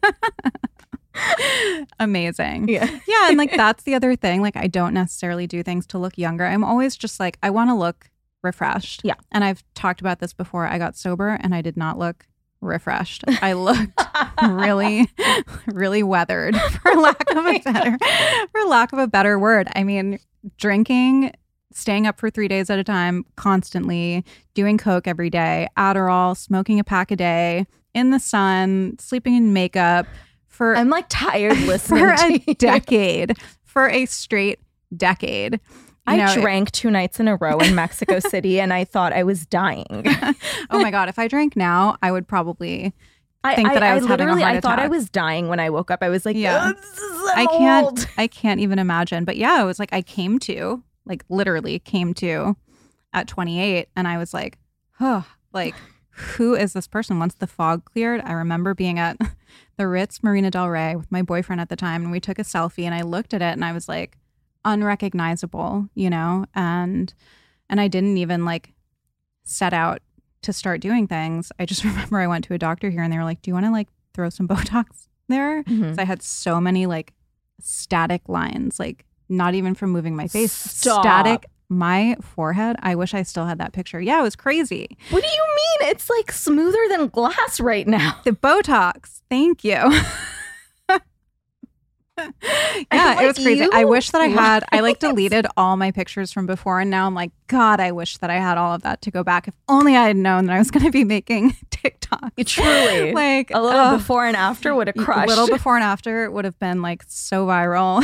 [1.99, 2.67] Amazing.
[2.69, 2.85] Yeah.
[3.07, 3.29] Yeah.
[3.29, 4.41] And like, that's the other thing.
[4.41, 6.45] Like, I don't necessarily do things to look younger.
[6.45, 8.09] I'm always just like, I want to look
[8.43, 9.01] refreshed.
[9.03, 9.15] Yeah.
[9.31, 10.67] And I've talked about this before.
[10.67, 12.25] I got sober and I did not look
[12.65, 13.23] refreshed.
[13.41, 14.01] I looked
[14.43, 15.09] really,
[15.67, 17.97] really weathered for lack of a better
[18.51, 19.69] for lack of a better word.
[19.75, 20.19] I mean,
[20.57, 21.33] drinking,
[21.71, 26.79] staying up for three days at a time, constantly, doing coke every day, Adderall, smoking
[26.79, 30.05] a pack a day, in the sun, sleeping in makeup
[30.47, 33.37] for I'm like tired listening for a decade.
[33.65, 34.59] For a straight
[34.95, 35.59] decade.
[36.07, 39.23] I know, drank two nights in a row in Mexico City and I thought I
[39.23, 39.85] was dying.
[40.69, 41.09] oh my God.
[41.09, 42.93] If I drank now, I would probably
[43.55, 44.55] think I, that I, I was having a heart.
[44.55, 46.03] I thought I was dying when I woke up.
[46.03, 46.73] I was like, yeah,
[47.35, 49.25] I can't, I can't even imagine.
[49.25, 52.55] But yeah, it was like I came to, like literally came to
[53.13, 54.59] at 28 and I was like,
[54.99, 55.75] oh, like,
[56.09, 57.19] who is this person?
[57.19, 59.17] Once the fog cleared, I remember being at
[59.77, 62.43] the Ritz Marina Del Rey with my boyfriend at the time and we took a
[62.43, 64.17] selfie and I looked at it and I was like,
[64.65, 67.13] unrecognizable, you know, and
[67.69, 68.73] and I didn't even like
[69.43, 70.01] set out
[70.41, 71.51] to start doing things.
[71.59, 73.53] I just remember I went to a doctor here and they were like, "Do you
[73.53, 75.99] want to like throw some Botox there?" Mm-hmm.
[75.99, 77.13] I had so many like
[77.61, 81.03] static lines, like not even from moving my face, Stop.
[81.03, 82.75] static my forehead.
[82.81, 83.99] I wish I still had that picture.
[83.99, 84.97] Yeah, it was crazy.
[85.09, 85.89] What do you mean?
[85.89, 88.19] It's like smoother than glass right now.
[88.23, 89.21] The Botox.
[89.29, 89.77] Thank you.
[92.93, 93.67] yeah, it was crazy.
[93.73, 97.07] I wish that I had I like deleted all my pictures from before and now
[97.07, 99.47] I'm like, God, I wish that I had all of that to go back.
[99.47, 102.33] If only I had known that I was gonna be making TikTok.
[102.45, 103.11] Truly.
[103.11, 105.25] like a little uh, before and after would have crushed.
[105.25, 108.01] A little before and after would have been like so viral.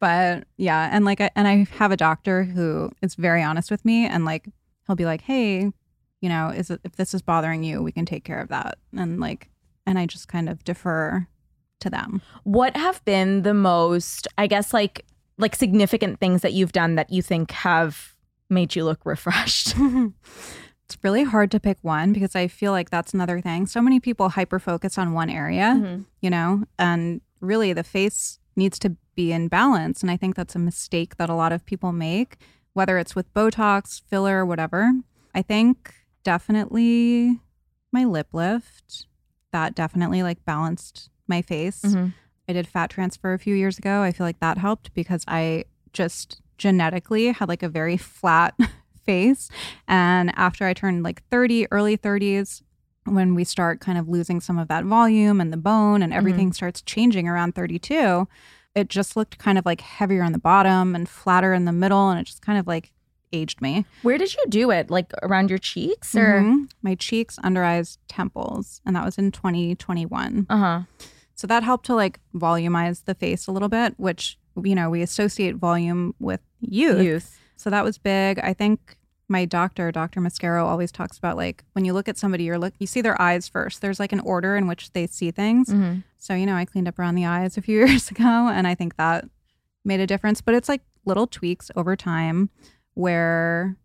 [0.00, 3.84] but yeah, and like I, and I have a doctor who is very honest with
[3.84, 4.48] me and like
[4.86, 5.70] he'll be like, Hey,
[6.22, 8.78] you know, is it, if this is bothering you, we can take care of that.
[8.96, 9.50] And like
[9.86, 11.26] and I just kind of defer
[11.84, 12.20] to them.
[12.42, 15.04] What have been the most, I guess, like
[15.36, 18.14] like significant things that you've done that you think have
[18.48, 19.74] made you look refreshed?
[20.84, 23.66] it's really hard to pick one because I feel like that's another thing.
[23.66, 26.02] So many people hyper focus on one area, mm-hmm.
[26.20, 30.02] you know, and really the face needs to be in balance.
[30.02, 32.36] And I think that's a mistake that a lot of people make,
[32.72, 34.92] whether it's with Botox, filler, whatever.
[35.34, 37.40] I think definitely
[37.92, 39.06] my lip lift
[39.52, 41.82] that definitely like balanced my face.
[41.82, 42.08] Mm-hmm.
[42.48, 44.02] I did fat transfer a few years ago.
[44.02, 48.54] I feel like that helped because I just genetically had like a very flat
[49.04, 49.48] face.
[49.88, 52.62] And after I turned like 30, early 30s,
[53.04, 56.48] when we start kind of losing some of that volume and the bone and everything
[56.48, 56.54] mm-hmm.
[56.54, 58.26] starts changing around 32,
[58.74, 62.10] it just looked kind of like heavier on the bottom and flatter in the middle.
[62.10, 62.92] And it just kind of like
[63.32, 63.84] aged me.
[64.02, 64.90] Where did you do it?
[64.90, 66.64] Like around your cheeks or mm-hmm.
[66.82, 68.80] my cheeks, under eyes, temples.
[68.86, 70.46] And that was in 2021.
[70.48, 70.80] Uh huh.
[71.34, 75.02] So that helped to like volumize the face a little bit, which, you know, we
[75.02, 77.02] associate volume with youth.
[77.02, 77.38] Youth.
[77.56, 78.38] So that was big.
[78.38, 78.96] I think
[79.28, 80.20] my doctor, Dr.
[80.20, 83.20] Mascaro, always talks about like when you look at somebody, you're look you see their
[83.20, 83.80] eyes first.
[83.80, 85.68] There's like an order in which they see things.
[85.68, 86.00] Mm-hmm.
[86.18, 88.74] So, you know, I cleaned up around the eyes a few years ago and I
[88.74, 89.24] think that
[89.84, 90.40] made a difference.
[90.40, 92.50] But it's like little tweaks over time
[92.94, 93.76] where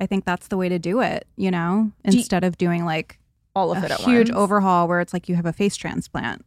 [0.00, 3.18] I think that's the way to do it, you know, instead of doing like
[3.54, 4.38] all of it at a huge once.
[4.38, 6.44] overhaul where it's like you have a face transplant.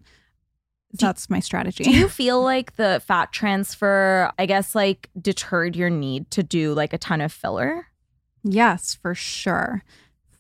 [0.96, 1.84] Do, that's my strategy.
[1.84, 6.74] Do you feel like the fat transfer, I guess, like deterred your need to do
[6.74, 7.88] like a ton of filler?
[8.44, 9.84] Yes, for sure.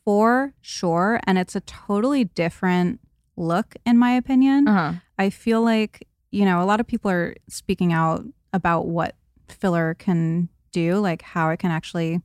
[0.04, 1.20] For sure.
[1.26, 3.00] And it's a totally different
[3.38, 4.68] look, in my opinion.
[4.68, 5.00] Uh-huh.
[5.18, 9.16] I feel like, you know, a lot of people are speaking out about what
[9.48, 12.22] filler can do, like how it can actually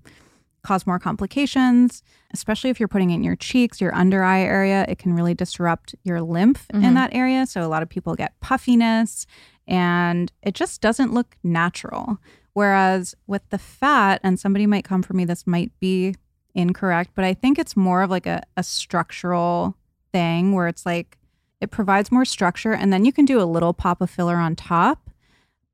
[0.63, 2.03] cause more complications,
[2.37, 4.85] especially if you're putting it in your cheeks, your under eye area.
[4.89, 6.85] It can really disrupt your lymph mm-hmm.
[6.85, 7.47] in that area.
[7.47, 9.27] So a lot of people get puffiness
[9.67, 12.19] and it just doesn't look natural.
[12.53, 16.15] Whereas with the fat, and somebody might come for me, this might be
[16.55, 19.77] incorrect, but I think it's more of like a, a structural
[20.13, 21.19] thing where it's like
[21.61, 24.57] it provides more structure and then you can do a little pop of filler on
[24.57, 25.11] top.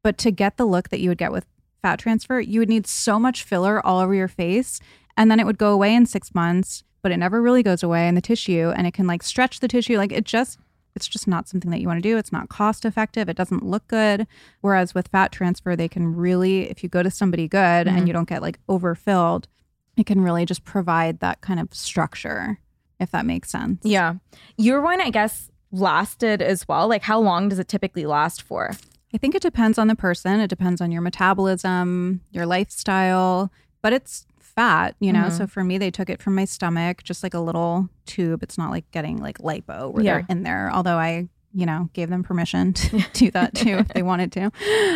[0.02, 1.46] But to get the look that you would get with
[1.82, 4.80] fat transfer, you would need so much filler all over your face
[5.16, 8.08] and then it would go away in six months, but it never really goes away
[8.08, 9.96] in the tissue and it can like stretch the tissue.
[9.96, 10.58] Like it just
[10.94, 12.18] it's just not something that you want to do.
[12.18, 13.28] It's not cost effective.
[13.28, 14.26] It doesn't look good.
[14.60, 17.96] Whereas with fat transfer, they can really, if you go to somebody good mm-hmm.
[17.96, 19.48] and you don't get like overfilled,
[19.96, 22.58] it can really just provide that kind of structure,
[23.00, 23.80] if that makes sense.
[23.84, 24.14] Yeah.
[24.56, 26.88] Your one, I guess, lasted as well.
[26.88, 28.72] Like, how long does it typically last for?
[29.14, 30.40] I think it depends on the person.
[30.40, 33.50] It depends on your metabolism, your lifestyle,
[33.82, 35.24] but it's fat, you know.
[35.24, 35.36] Mm-hmm.
[35.36, 38.42] So for me, they took it from my stomach, just like a little tube.
[38.42, 40.14] It's not like getting like lipo where yeah.
[40.14, 40.70] they're in there.
[40.72, 44.50] Although I, you know, gave them permission to do that too if they wanted to.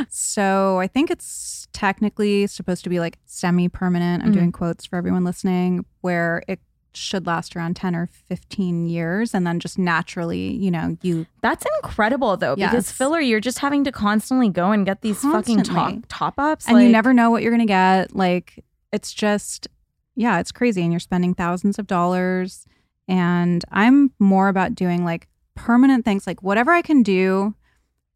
[0.09, 4.23] So I think it's technically supposed to be like semi permanent.
[4.23, 4.39] I'm mm-hmm.
[4.39, 6.61] doing quotes for everyone listening, where it
[6.97, 11.67] should last around 10 or 15 years and then just naturally you know you that's
[11.77, 12.71] incredible though yes.
[12.71, 15.75] because filler you're just having to constantly go and get these constantly.
[15.75, 19.13] fucking top top ups and like, you never know what you're gonna get like it's
[19.13, 19.69] just,
[20.15, 20.83] yeah, it's crazy.
[20.83, 22.67] And you're spending thousands of dollars.
[23.09, 27.55] And I'm more about doing like permanent things, like whatever I can do,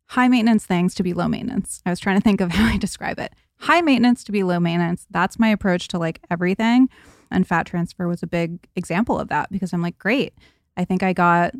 [0.06, 1.82] high maintenance things to be low maintenance.
[1.86, 3.32] I was trying to think of how I describe it.
[3.58, 5.06] High maintenance to be low maintenance.
[5.10, 6.88] That's my approach to like everything.
[7.30, 10.34] And fat transfer was a big example of that because I'm like, great.
[10.76, 11.54] I think I got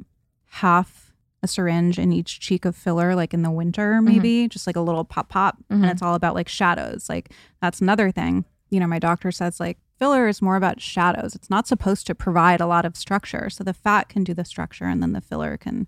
[0.47, 4.05] half a syringe in each cheek of filler, like in the winter, mm-hmm.
[4.05, 4.49] maybe mm-hmm.
[4.49, 5.57] just like a little pop pop.
[5.71, 5.83] Mm-hmm.
[5.83, 7.09] And it's all about like shadows.
[7.09, 11.35] Like that's another thing you know, my doctor says like filler is more about shadows.
[11.35, 13.51] It's not supposed to provide a lot of structure.
[13.51, 15.87] So the fat can do the structure and then the filler can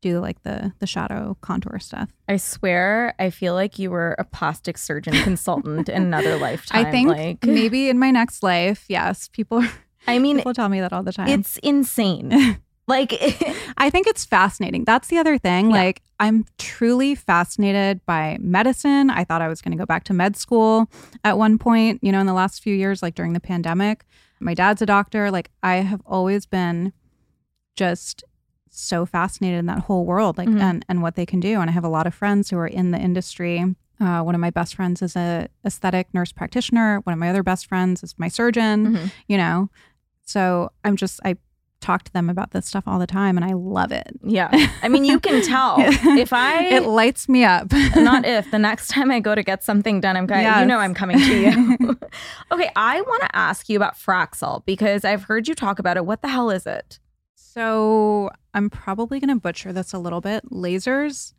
[0.00, 2.10] do like the the shadow contour stuff.
[2.28, 6.86] I swear, I feel like you were a plastic surgeon consultant in another lifetime.
[6.86, 9.28] I think like maybe in my next life, yes.
[9.28, 9.64] People
[10.06, 11.28] I mean, people tell me that all the time.
[11.28, 12.58] It's insane.
[12.92, 13.12] Like,
[13.78, 14.84] I think it's fascinating.
[14.84, 15.70] That's the other thing.
[15.70, 15.76] Yeah.
[15.76, 19.08] Like, I'm truly fascinated by medicine.
[19.08, 20.90] I thought I was going to go back to med school
[21.24, 24.04] at one point, you know, in the last few years, like during the pandemic.
[24.40, 25.30] My dad's a doctor.
[25.30, 26.92] Like, I have always been
[27.76, 28.24] just
[28.68, 30.60] so fascinated in that whole world, like, mm-hmm.
[30.60, 31.60] and, and what they can do.
[31.60, 33.64] And I have a lot of friends who are in the industry.
[34.00, 37.00] Uh, one of my best friends is a aesthetic nurse practitioner.
[37.04, 39.06] One of my other best friends is my surgeon, mm-hmm.
[39.28, 39.70] you know.
[40.24, 41.36] So I'm just, I
[41.82, 44.18] talk to them about this stuff all the time and I love it.
[44.24, 44.50] Yeah.
[44.82, 47.70] I mean, you can tell if I It lights me up.
[47.96, 50.60] not if the next time I go to get something done, I'm going, yes.
[50.60, 51.98] you know I'm coming to you.
[52.50, 56.06] okay, I want to ask you about Fraxel because I've heard you talk about it.
[56.06, 56.98] What the hell is it?
[57.34, 60.42] So, I'm probably going to butcher this a little bit.
[60.50, 61.34] Lasers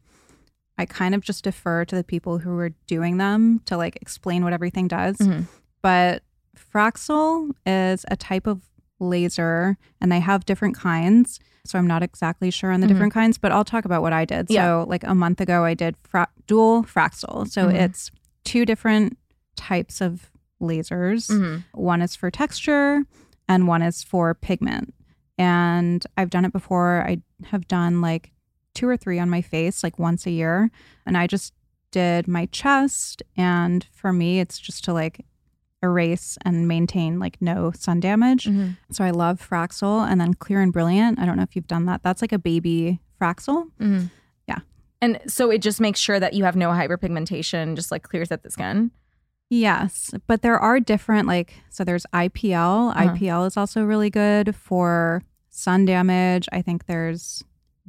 [0.78, 4.44] I kind of just defer to the people who are doing them to like explain
[4.44, 5.18] what everything does.
[5.18, 5.44] Mm-hmm.
[5.82, 6.24] But
[6.74, 8.62] Fraxel is a type of
[9.04, 11.40] laser and they have different kinds.
[11.66, 12.96] So I'm not exactly sure on the mm-hmm.
[12.96, 14.48] different kinds, but I'll talk about what I did.
[14.50, 14.66] Yeah.
[14.66, 17.48] So like a month ago I did fra- dual Fraxel.
[17.48, 17.76] So mm-hmm.
[17.76, 18.12] it's
[18.44, 19.18] two different
[19.56, 20.30] types of
[20.62, 21.30] lasers.
[21.30, 21.80] Mm-hmm.
[21.80, 23.04] One is for texture
[23.48, 24.94] and one is for pigment.
[25.38, 27.04] And I've done it before.
[27.08, 28.32] I have done like
[28.74, 30.70] two or three on my face like once a year.
[31.06, 31.54] And I just
[31.92, 33.24] did my chest.
[33.38, 35.26] And for me, it's just to like
[35.84, 38.46] erase and maintain like no sun damage.
[38.46, 38.70] Mm-hmm.
[38.92, 41.20] So I love Fraxel and then Clear and Brilliant.
[41.20, 42.02] I don't know if you've done that.
[42.02, 43.68] That's like a baby Fraxel.
[43.80, 44.10] Mhm.
[44.48, 44.60] Yeah.
[45.02, 48.42] And so it just makes sure that you have no hyperpigmentation, just like clears up
[48.44, 48.92] the skin.
[49.50, 52.90] Yes, but there are different like so there's IPL.
[52.90, 53.14] Uh-huh.
[53.14, 56.48] IPL is also really good for sun damage.
[56.52, 57.44] I think there's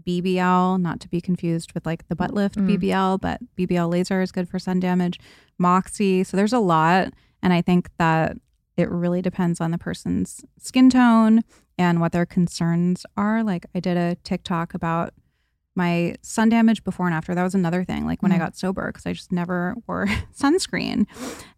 [0.06, 2.66] BBL, not to be confused with like the butt lift Mm.
[2.78, 5.18] BBL, but BBL laser is good for sun damage.
[5.56, 6.24] Moxi.
[6.24, 7.14] So there's a lot
[7.44, 8.36] and I think that
[8.76, 11.42] it really depends on the person's skin tone
[11.78, 13.44] and what their concerns are.
[13.44, 15.14] Like I did a TikTok about
[15.76, 17.34] my sun damage before and after.
[17.34, 18.06] That was another thing.
[18.06, 18.40] Like when I Mhm.
[18.40, 21.06] got sober, because I just never wore sunscreen,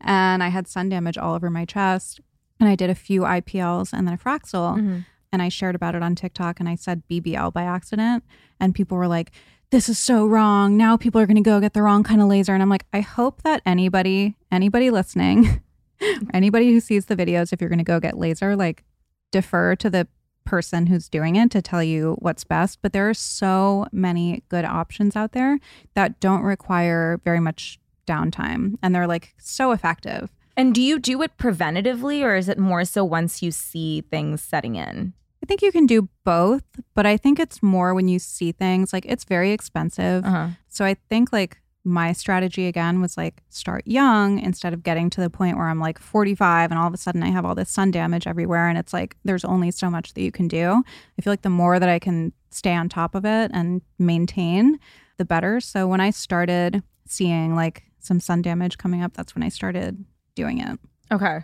[0.01, 2.21] and I had sun damage all over my chest.
[2.59, 5.05] And I did a few IPLs and then a Fraxel, Mhm.
[5.33, 6.59] and I shared about it on TikTok.
[6.61, 8.25] And I said BBL by accident,
[8.59, 9.31] and people were like,
[9.71, 10.75] "This is so wrong.
[10.77, 12.87] Now people are going to go get the wrong kind of laser." And I'm like,
[12.95, 15.61] I hope that anybody, anybody listening,
[16.35, 18.85] anybody who sees the videos, if you're going to go get laser, like
[19.33, 20.07] defer to the
[20.45, 22.79] person who's doing it to tell you what's best.
[22.81, 25.59] But there are so many good options out there
[25.95, 30.31] that don't require very much downtime and they're like so effective.
[30.57, 34.41] And do you do it preventatively or is it more so once you see things
[34.41, 35.13] setting in?
[35.43, 38.93] I think you can do both, but I think it's more when you see things
[38.93, 40.25] like it's very expensive.
[40.25, 40.49] Uh-huh.
[40.69, 45.21] So I think like my strategy again was like start young instead of getting to
[45.21, 47.71] the point where I'm like 45 and all of a sudden I have all this
[47.71, 50.83] sun damage everywhere and it's like there's only so much that you can do.
[51.17, 54.81] I feel like the more that I can stay on top of it and maintain,
[55.17, 55.61] the better.
[55.61, 60.05] So when I started seeing like some sun damage coming up, that's when I started
[60.35, 60.81] doing it.
[61.13, 61.39] Okay.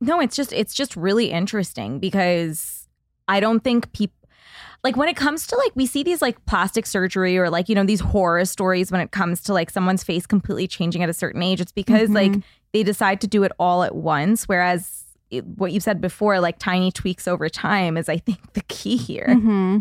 [0.00, 2.88] No, it's just it's just really interesting because
[3.28, 4.23] I don't think people
[4.84, 7.74] like when it comes to like we see these like plastic surgery or like you
[7.74, 11.14] know these horror stories when it comes to like someone's face completely changing at a
[11.14, 12.14] certain age it's because Mhm.
[12.14, 16.38] like they decide to do it all at once whereas it, what you said before
[16.38, 19.34] like tiny tweaks over time is I think the key here.
[19.34, 19.78] hmm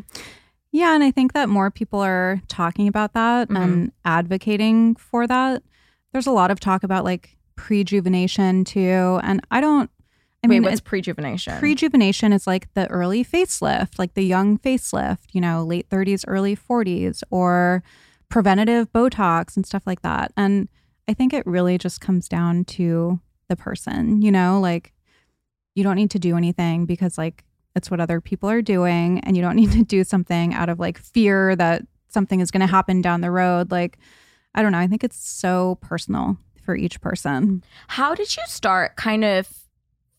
[0.71, 3.61] Yeah, and I think that more people are talking about that Mhm.
[3.63, 5.61] and advocating for that.
[6.13, 9.89] There's a lot of talk about like prejuvenation too, and I don't.
[10.43, 11.59] I Wait, mean, what's prejuvenation?
[11.59, 16.55] prejuvenation is like the early facelift, like the young facelift, you know, late 30s, early
[16.55, 17.81] 40s, or
[18.29, 20.33] preventative Botox and stuff like that.
[20.35, 20.67] And
[21.07, 24.93] I think it really just comes down to the person, you know, like
[25.75, 27.43] you don't need to do anything because like
[27.75, 30.79] it's what other people are doing and you don't need to do something out of
[30.79, 33.71] like fear that something is going to happen down the road.
[33.71, 33.97] Like,
[34.55, 34.77] I don't know.
[34.77, 37.63] I think it's so personal for each person.
[37.87, 39.47] How did you start kind of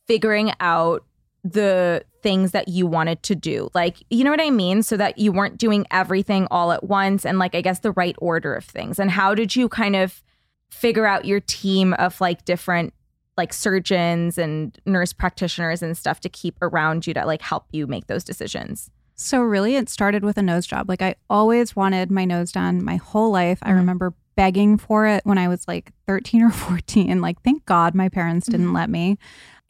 [0.06, 1.04] figuring out
[1.42, 3.70] the things that you wanted to do?
[3.74, 4.82] Like, you know what I mean?
[4.82, 8.16] So that you weren't doing everything all at once and, like, I guess the right
[8.18, 8.98] order of things.
[8.98, 10.22] And how did you kind of
[10.74, 12.92] figure out your team of like different
[13.36, 17.86] like surgeons and nurse practitioners and stuff to keep around you to like help you
[17.86, 18.90] make those decisions?
[19.14, 20.88] So really it started with a nose job.
[20.88, 23.58] Like I always wanted my nose done my whole life.
[23.62, 23.78] I mm-hmm.
[23.78, 27.20] remember begging for it when I was like 13 or 14.
[27.20, 28.58] Like thank God my parents mm-hmm.
[28.58, 29.18] didn't let me.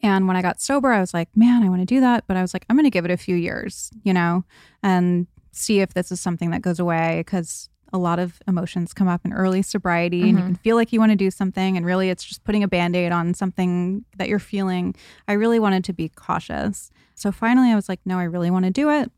[0.03, 2.37] And when I got sober, I was like, man, I want to do that, but
[2.37, 4.43] I was like I'm going to give it a few years, you know,
[4.83, 9.07] and see if this is something that goes away cuz a lot of emotions come
[9.07, 10.47] up in early sobriety and you Mhm.
[10.47, 13.11] can feel like you want to do something and really it's just putting a band-aid
[13.13, 14.93] on something that you're feeling.
[15.29, 16.91] I really wanted to be cautious.
[17.13, 19.11] So finally I was like, no, I really want to do it.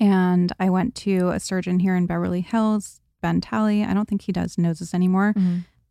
[0.00, 3.86] And I went to a surgeon here in Beverly Hills, Ben Talei.
[3.86, 5.34] I don't think he does noses anymore.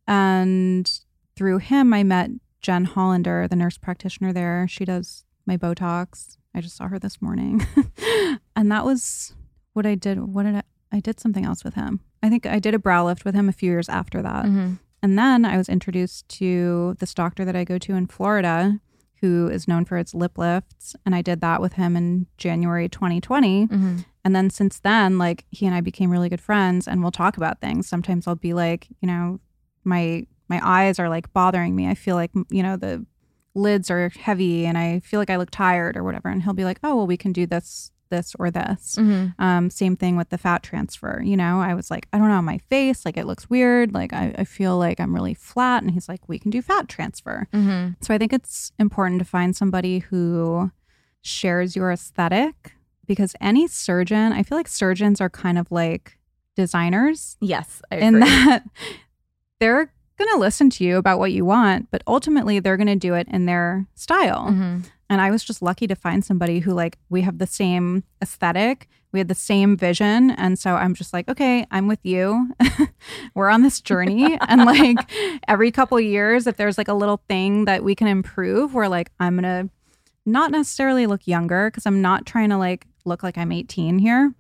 [0.08, 0.92] And
[1.36, 2.32] through him, I met
[2.62, 4.68] Jen Hollander, the nurse practitioner there.
[4.70, 6.38] She does my Botox.
[6.54, 7.66] I just saw her this morning.
[8.56, 9.34] and that was
[9.74, 10.20] what I did.
[10.20, 10.64] What did I?
[10.94, 12.02] I did something else with him.
[12.22, 14.44] I think I did a brow lift with him a few years after that.
[14.46, 14.78] Mhm.
[15.02, 18.80] And then I was introduced to this doctor that I go to in Florida
[19.22, 20.96] who is known for its lip lifts.
[21.06, 23.68] And I did that with him in January 2020.
[23.68, 24.06] Mhm.
[24.26, 27.38] And then since then, like he and I became really good friends and we'll talk
[27.38, 27.88] about things.
[27.88, 29.40] Sometimes I'll be like, you know,
[29.86, 31.88] my my eyes are like bothering me.
[31.90, 33.06] I feel like, you know, the
[33.56, 36.30] lids are heavy and I feel like I look tired or whatever.
[36.30, 38.96] And he'll be like, oh, well, we can do this, this, or this.
[39.00, 39.34] Mhm.
[39.40, 41.22] Um, same thing with the fat transfer.
[41.24, 43.94] You know, I was like, I don't know, my face, like it looks weird.
[43.94, 45.82] Like I, I feel like I'm really flat.
[45.84, 47.48] And he's like, we can do fat transfer.
[47.54, 47.96] Mhm.
[48.02, 50.72] So I think it's important to find somebody who
[51.22, 52.74] shares your aesthetic
[53.06, 56.18] because any surgeon, I feel like surgeons are kind of like
[56.56, 58.64] designers Yes, I in that
[59.60, 59.94] they're
[60.26, 63.14] going to listen to you about what you want, but ultimately they're going to do
[63.14, 64.48] it in their style.
[64.50, 64.84] Mhm.
[65.10, 68.88] And I was just lucky to find somebody who, like, we have the same aesthetic,
[69.12, 70.32] we had the same vision.
[70.32, 72.54] And so I'm just like, okay, I'm with you.
[73.36, 74.38] We're on this journey.
[74.48, 74.98] and like
[75.48, 79.12] every couple years, if there's like a little thing that we can improve, we're like,
[79.20, 79.70] I'm going to
[80.26, 84.34] not necessarily look younger because I'm not trying to like look like I'm 18 here,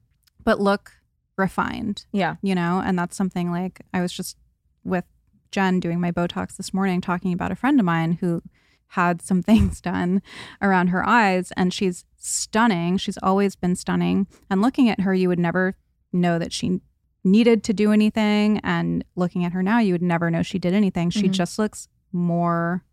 [0.44, 0.94] but look
[1.38, 2.06] refined.
[2.14, 2.36] Yeah.
[2.42, 4.38] You know, and that's something like I was just
[4.84, 5.06] with
[5.52, 8.41] Jen doing my Botox this morning talking about a friend of mine who
[8.88, 10.22] had some things done
[10.62, 12.97] around her eyes and she's stunning.
[12.97, 14.28] She's always been stunning.
[14.49, 15.76] And looking at her, you would never
[16.12, 16.82] know that she
[17.24, 18.60] needed to do anything.
[18.64, 21.10] And looking at her now, you would never know she did anything.
[21.10, 21.34] She Mhm.
[21.34, 22.84] just looks more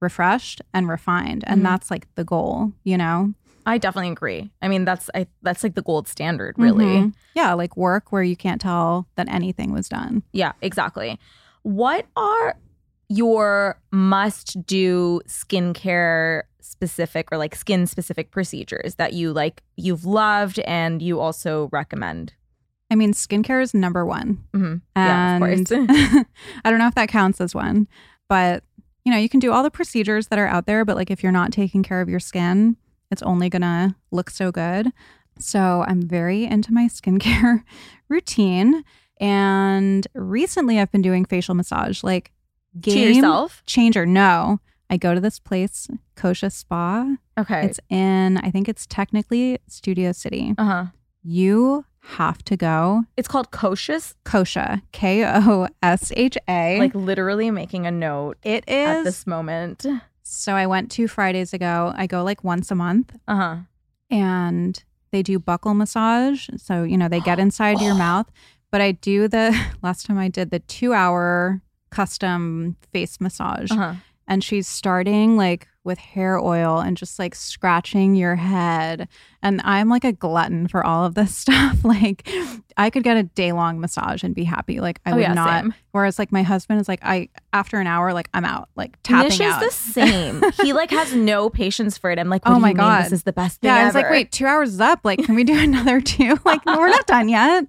[0.00, 1.44] refreshed and refined.
[1.46, 1.64] And Mhm.
[1.64, 3.32] that's like the goal, you know?
[3.66, 4.50] I definitely agree.
[4.60, 6.84] I mean, that's I that's like the gold standard, really.
[6.98, 7.14] Mhm.
[7.34, 10.22] Yeah, like work where you can't tell that anything was done.
[10.32, 11.18] Yeah, exactly.
[11.64, 12.56] What are
[13.08, 20.58] your must do skincare specific or like skin specific procedures that you like you've loved
[20.60, 22.34] and you also recommend?
[22.90, 24.44] I mean, skincare is number one.
[24.52, 24.82] Mhm.
[24.94, 25.72] Yeah, of course.
[26.64, 27.88] I don't know if that counts as one,
[28.28, 28.62] but
[29.04, 31.22] you know, you can do all the procedures that are out there, but like if
[31.22, 32.76] you're not taking care of your skin,
[33.10, 34.92] it's only gonna look so good.
[35.38, 37.64] So I'm very into my skincare
[38.08, 38.84] routine.
[39.20, 42.32] And recently I've been doing facial massage, like
[42.74, 43.62] To game yourself?
[43.66, 44.04] changer.
[44.06, 44.60] No,
[44.90, 47.16] I go to this place, Kosha Spa.
[47.38, 47.64] Okay.
[47.66, 50.54] It's in, I think it's technically Studio City.
[50.58, 50.84] Uh huh.
[51.22, 53.04] You have to go.
[53.16, 54.14] It's called Kosha's.
[54.26, 56.78] Kosha, K O S H A.
[56.78, 59.86] Like literally making a note It is at this moment.
[60.22, 61.92] So I went two Fridays ago.
[61.96, 63.56] I go like once a month Uh huh.
[64.10, 66.48] and they do buccal massage.
[66.56, 68.26] So, you know, they get inside your mouth.
[68.74, 73.70] But I do the last time I did the two hour custom face massage.
[73.70, 73.94] Uh huh.
[74.26, 79.06] And she's starting like with hair oil and just like scratching your head.
[79.42, 81.84] And I'm like a glutton for all of this stuff.
[81.84, 82.26] Like
[82.76, 84.80] I could get a day long massage and be happy.
[84.80, 85.62] Like I Oh, would yeah, not.
[85.62, 85.74] same.
[85.92, 89.28] Whereas like my husband is like, I after an hour, like I'm out, like tapping
[89.28, 89.62] Nish out.
[89.62, 90.42] is the same.
[90.62, 92.18] he like has no patience for it.
[92.18, 93.04] I'm like, Oh my you mean God.
[93.04, 95.00] this is the best thing Yeah, I was like, wait, two hours is up.
[95.04, 96.38] Like, can we do another two?
[96.46, 97.66] Like, no, we're not done yet.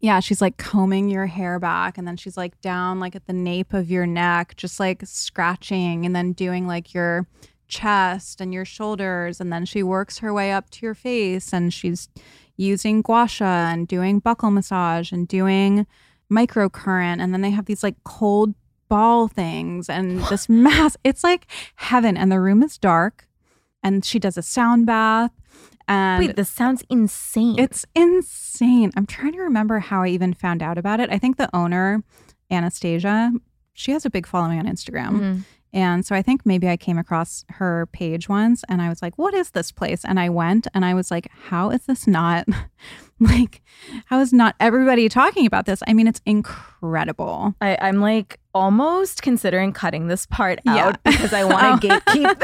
[0.00, 3.32] Yeah, she's like combing your hair back, and then she's like down, like at the
[3.32, 7.26] nape of your neck, just like scratching, and then doing like your
[7.68, 11.72] chest and your shoulders, and then she works her way up to your face, and
[11.72, 12.08] she's
[12.56, 15.86] using gua sha and doing buccal massage and doing
[16.30, 18.54] microcurrent, and then they have these like cold
[18.88, 20.96] ball things and this mass.
[21.04, 21.46] It's like
[21.76, 23.28] heaven, and the room is dark
[23.82, 25.30] and she does a sound bath.
[25.86, 27.56] And Wait, this sounds insane.
[27.58, 28.90] it's insane.
[28.96, 31.08] I'm trying to remember how I even found out about it.
[31.10, 32.02] I think the owner,
[32.50, 33.30] Anastasia,
[33.74, 35.10] she has a big following on Instagram.
[35.20, 35.40] Mhm.
[35.76, 39.18] And so I think maybe I came across her page once and I was like,
[39.18, 40.06] what is this place?
[40.06, 42.48] And I went and I was like, how is this not
[43.20, 43.60] like,
[44.06, 45.82] how is not everybody talking about this?
[45.86, 47.54] I mean, it's incredible.
[47.60, 51.10] I, I'm like almost considering cutting this part out Yeah.
[51.12, 52.00] because I want to oh.
[52.00, 52.38] gatekeep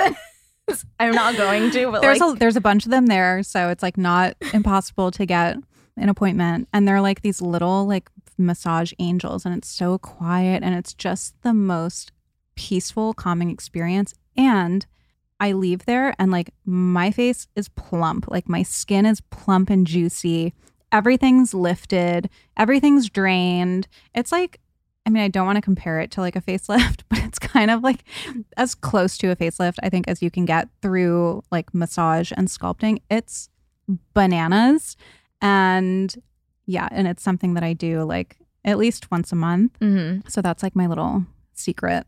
[0.69, 0.85] this.
[1.01, 3.71] I'm not going to, but there's like, a there's a bunch of them there, so
[3.71, 5.57] it's like not impossible to get
[5.97, 6.69] an appointment.
[6.73, 11.35] And they're like these little like massage angels, and it's so quiet, and it's just
[11.43, 12.13] the most
[12.55, 14.15] peaceful, calming experience.
[14.37, 14.87] And
[15.41, 19.87] I leave there, and like my face is plump, like my skin is plump and
[19.87, 20.55] juicy.
[20.93, 23.89] Everything's lifted, everything's drained.
[24.15, 24.61] It's like
[25.05, 27.73] I mean, I don't want to compare it to like a facelift, but it's kind
[27.73, 28.05] of like
[28.57, 32.47] as close to a facelift, I think, as you can get through like massage and
[32.47, 33.01] sculpting.
[33.11, 33.49] It's
[34.15, 34.97] bananas.
[35.41, 36.15] And
[36.67, 39.77] yeah, and it's something that I do like at least once a month.
[39.81, 40.31] Mhm.
[40.31, 42.07] So that's like my little secret.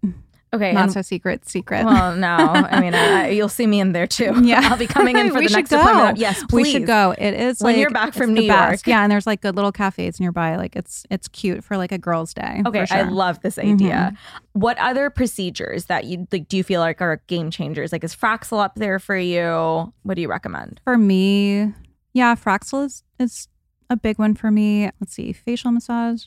[0.55, 0.73] Okay.
[0.73, 1.85] Not and- so secret, secret.
[1.85, 4.33] well, no, I mean, I, you'll see me in there too.
[4.45, 4.61] Yeah.
[4.65, 5.81] I'll be coming in for the next go.
[5.81, 6.19] appointment.
[6.19, 6.63] Yes, please.
[6.65, 7.15] we should go.
[7.17, 8.87] It is When like, you're back from New best.
[8.87, 8.87] York.
[8.87, 10.57] Yeah, and there's like good little cafes nearby.
[10.57, 12.63] Like it's it's cute for like a girls' day.
[12.67, 14.13] Okay, for I love this idea.
[14.15, 14.17] Mhm.
[14.53, 17.93] What other procedures that you like do you feel like are game changers?
[17.93, 19.93] Like is Fraxel up there for you?
[20.03, 20.81] What do you recommend?
[20.85, 21.73] For me,
[22.13, 23.49] yeah, Fraxel is, is
[23.91, 24.91] a big one for me.
[25.01, 26.25] Let's see, facial massage,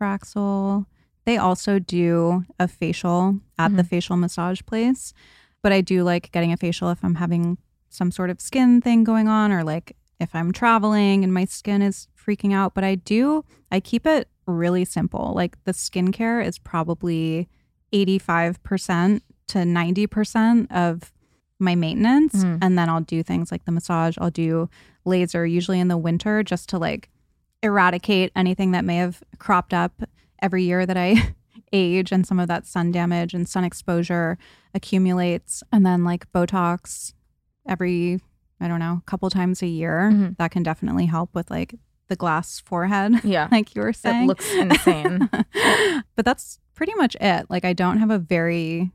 [0.00, 0.86] Fraxel.
[1.24, 5.12] They also do a facial at the facial massage place,
[5.62, 7.58] but I do like getting a facial if I'm having
[7.88, 11.82] some sort of skin thing going on or like if I'm traveling and my skin
[11.82, 12.74] is freaking out.
[12.74, 15.32] But I do, I keep it really simple.
[15.34, 17.48] Like the skincare is probably
[17.92, 21.12] 85% to 90% of
[21.58, 22.34] my maintenance.
[22.44, 22.58] Mhm.
[22.62, 24.68] And then I'll do things like the massage, I'll do
[25.04, 27.10] laser, usually in the winter, just to like
[27.62, 30.02] eradicate anything that may have cropped up
[30.42, 31.34] every year that I
[31.72, 34.38] age and some of that sun damage and sun exposure
[34.74, 35.62] accumulates.
[35.72, 37.12] And then like Botox
[37.66, 38.20] every,
[38.60, 40.10] I don't know, a couple times a year.
[40.12, 40.36] Mhm.
[40.38, 41.74] That can definitely help with like
[42.08, 43.46] the glass forehead, Yeah.
[43.52, 44.24] like you were saying.
[44.24, 45.28] It looks insane.
[46.16, 47.46] but that's pretty much it.
[47.48, 48.90] Like I don't have a very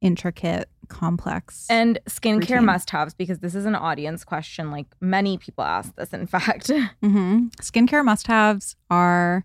[0.00, 1.66] intricate, complex.
[1.70, 4.70] and skincare must haves, because this is an audience question.
[4.70, 6.70] Like many people ask this, in fact.
[7.02, 9.44] hmm Skincare must haves are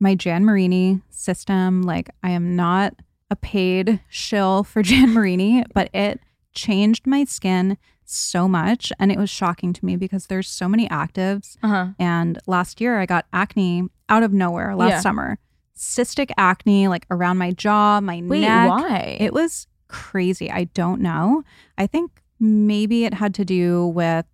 [0.00, 1.82] my Jan Marini system.
[1.82, 2.94] Like, I am not
[3.30, 6.20] a paid shill for Jan Marini, but it
[6.54, 8.92] changed my skin so much.
[8.98, 11.56] And it was shocking to me because there's so many actives.
[11.62, 11.88] Uh-huh.
[11.98, 15.00] And last year I got acne out of nowhere last Yeah.
[15.00, 15.38] summer.
[15.76, 18.68] Cystic acne, like around my jaw, my Wait, neck.
[18.68, 19.16] why?
[19.20, 20.50] It was crazy.
[20.50, 21.44] I don't know.
[21.76, 24.24] I think maybe it had to do with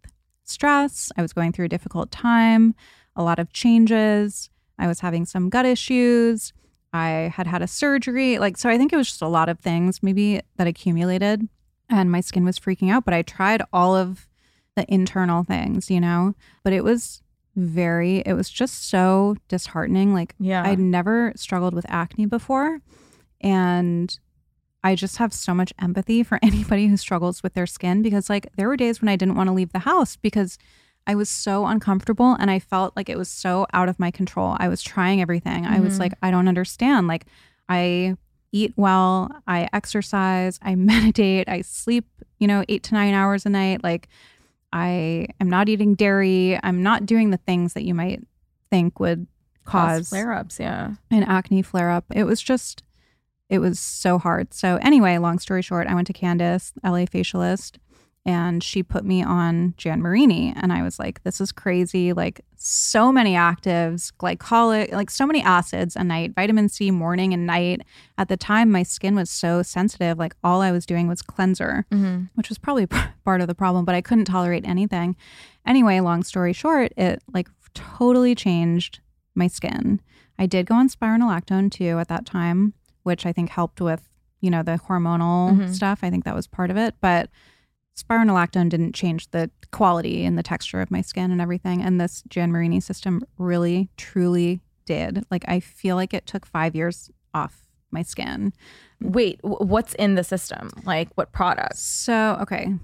[0.45, 1.11] stress.
[1.17, 2.75] I was going through a difficult time,
[3.17, 4.51] a lot of changes.
[4.79, 6.53] I was having some gut issues.
[6.93, 8.39] I had had a surgery.
[8.39, 11.49] Like, so I think it was just a lot of things maybe that accumulated
[11.91, 13.05] and my skin was freaking out.
[13.05, 14.27] But I tried all of
[14.77, 17.22] the internal things, you know, but it was
[17.57, 20.12] very, it was just so disheartening.
[20.12, 20.62] Like, Yeah.
[20.64, 22.81] I'd never struggled with acne before.
[23.41, 24.18] And
[24.83, 28.49] I just have so much empathy for anybody who struggles with their skin because, like,
[28.57, 30.59] there were days when I didn't want to leave the house because
[31.07, 34.57] I was so uncomfortable and I felt like it was so out of my control.
[34.59, 35.66] I was trying everything.
[35.66, 36.00] I was Mhm.
[36.00, 37.09] like, I don't understand.
[37.09, 37.26] Like,
[37.68, 38.16] I
[38.52, 42.07] eat well, I exercise, I meditate, I sleep,
[42.38, 43.82] you know, eight to nine hours a night.
[43.84, 44.09] Like,
[44.72, 46.59] I am not eating dairy.
[46.62, 48.22] I'm not doing the things that you might
[48.70, 49.26] think would
[49.64, 50.59] cause flare ups.
[50.59, 50.94] Yeah.
[51.11, 52.05] an acne flare up.
[52.12, 52.82] It was just,
[53.48, 54.52] it was so hard.
[54.55, 57.76] So, anyway, long story short, I went to Candace, LA facialist,
[58.27, 60.53] and she put me on Jan Marini.
[60.57, 62.12] And I was like, this is crazy.
[62.12, 67.47] Like, so many actives, glycolic, like so many acids a night, vitamin C morning and
[67.47, 67.83] night.
[68.16, 70.18] At the time, my skin was so sensitive.
[70.18, 72.25] Like, all I was doing was cleanser Mm-hmm.
[72.37, 72.87] which was probably
[73.25, 75.14] part of the problem, but I couldn't tolerate anything.
[75.66, 79.01] Anyway, long story short, it like totally changed
[79.35, 80.01] my skin.
[80.39, 82.72] I did go on spironolactone too at that time,
[83.03, 84.09] which I think helped with,
[84.41, 85.75] you know, the hormonal Mhm.
[85.75, 86.01] stuff.
[86.03, 87.29] I think that was part of it, but
[87.97, 91.82] spironolactone didn't change the quality and the texture of my skin and everything.
[91.82, 95.24] And this Jan Marini system really, truly did.
[95.30, 98.53] Like, I feel like it took five years off my skin.
[99.01, 100.70] Wait, what's in the system?
[100.84, 101.80] Like what products?
[101.80, 102.74] So, okay.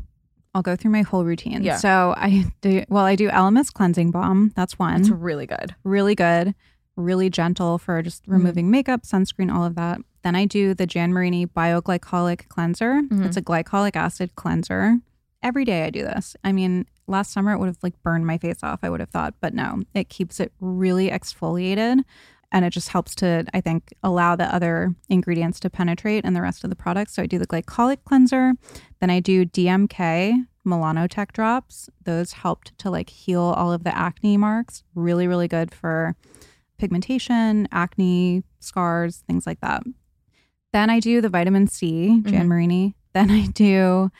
[0.54, 1.62] I'll go through my whole routine.
[1.62, 1.76] Yeah.
[1.76, 4.52] So I do well, I do Elemis cleansing balm.
[4.56, 5.00] That's one.
[5.00, 5.74] It's really good.
[5.84, 6.54] really good,
[7.00, 8.32] really gentle for just Mm-hmm.
[8.32, 9.98] removing makeup, sunscreen, all of that.
[10.22, 13.02] Then I do the Jan Marini bioglycolic cleanser.
[13.02, 13.24] Mhm.
[13.24, 14.98] It's a glycolic acid cleanser.
[15.42, 16.36] Every day I do this.
[16.44, 19.08] I mean, last summer it would have like burned my face off, I would have
[19.10, 22.00] thought, but no, it keeps it really exfoliated
[22.52, 26.42] and it just helps to I think allow the other ingredients to penetrate in the
[26.42, 27.14] rest of the products.
[27.14, 28.52] So I do the glycolic cleanser,
[29.00, 31.88] then I do DMK Melanotech drops.
[32.04, 34.84] Those helped to like heal all of the acne marks.
[34.94, 36.14] Really really good for
[36.80, 39.82] pigmentation, acne, scars, things like that.
[40.72, 42.48] Then I do the vitamin C, Jan Mhm.
[42.48, 42.94] Marini.
[43.12, 44.10] Then I do,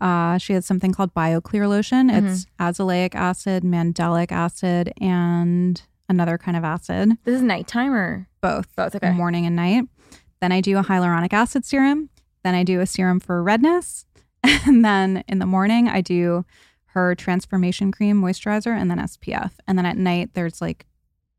[0.00, 2.08] uh, she has something called BioClear lotion.
[2.08, 2.26] Mm-hmm.
[2.28, 8.74] It's azelaic acid, mandelic acid, and another kind of acid, This is nighttime or both,
[8.76, 8.94] both?
[8.94, 9.12] Okay.
[9.12, 9.84] morning and night.
[10.40, 12.08] Then I do a hyaluronic acid serum.
[12.44, 14.06] Then I do a serum for redness.
[14.66, 16.44] And then in the morning, I do
[16.92, 19.50] her transformation cream moisturizer and then SPF.
[19.66, 20.86] And then at night, there's like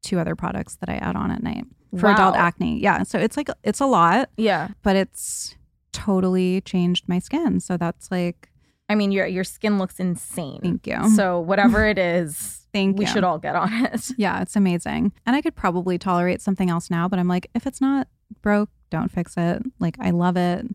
[0.04, 1.66] two other products that I add on at night
[1.97, 2.80] for adult acne.
[2.80, 3.04] Yeah.
[3.04, 4.70] So it's like, it's a lot, Yeah.
[4.84, 5.56] but it's
[5.91, 7.60] totally changed my skin.
[7.60, 8.50] So that's like,
[8.88, 10.60] I mean, your your skin looks insane.
[10.62, 11.10] thank you.
[11.10, 13.12] So whatever it is, Thank we you.
[13.12, 14.10] should all get on it.
[14.18, 15.12] Yeah, it's amazing.
[15.26, 18.08] And I could probably tolerate something else now, but I'm like, if it's not
[18.41, 19.62] broke, don't fix it.
[19.80, 20.66] Like, I love it.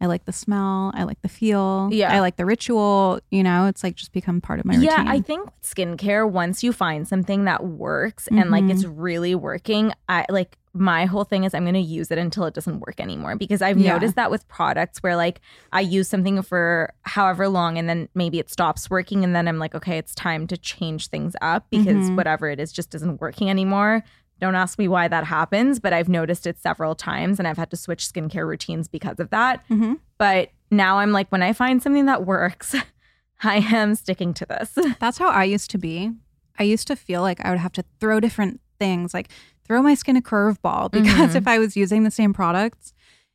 [0.00, 0.92] I like the smell.
[0.94, 1.90] I like the feel.
[1.92, 2.12] Yeah.
[2.12, 3.20] I like the ritual.
[3.30, 5.08] You know, it's like just become part of my yeah, routine.
[5.08, 9.92] I think with skincare, once you find something that works and like it's really working,
[10.08, 12.98] I like my whole thing is I'm going to use it until it doesn't work
[13.00, 13.92] anymore because I've Yeah.
[13.92, 15.40] noticed that with products where like
[15.72, 19.58] I use something for however long and then maybe it stops working and then I'm
[19.58, 22.16] like okay it's time to change things up because Mhm.
[22.16, 24.04] whatever it is just isn't working anymore.
[24.40, 27.70] Don't ask me why that happens, but I've noticed it several times and I've had
[27.70, 29.66] to switch skincare routines because of that.
[29.68, 29.98] Mhm.
[30.18, 32.74] But now I'm like when I find something that works,
[33.42, 34.76] I am sticking to this.
[34.98, 36.12] That's how I used to be.
[36.58, 39.28] I used to feel like I would have to throw different things, like
[39.64, 41.36] throw my skin a curveball, because Mhm.
[41.36, 42.92] if I was using the same products,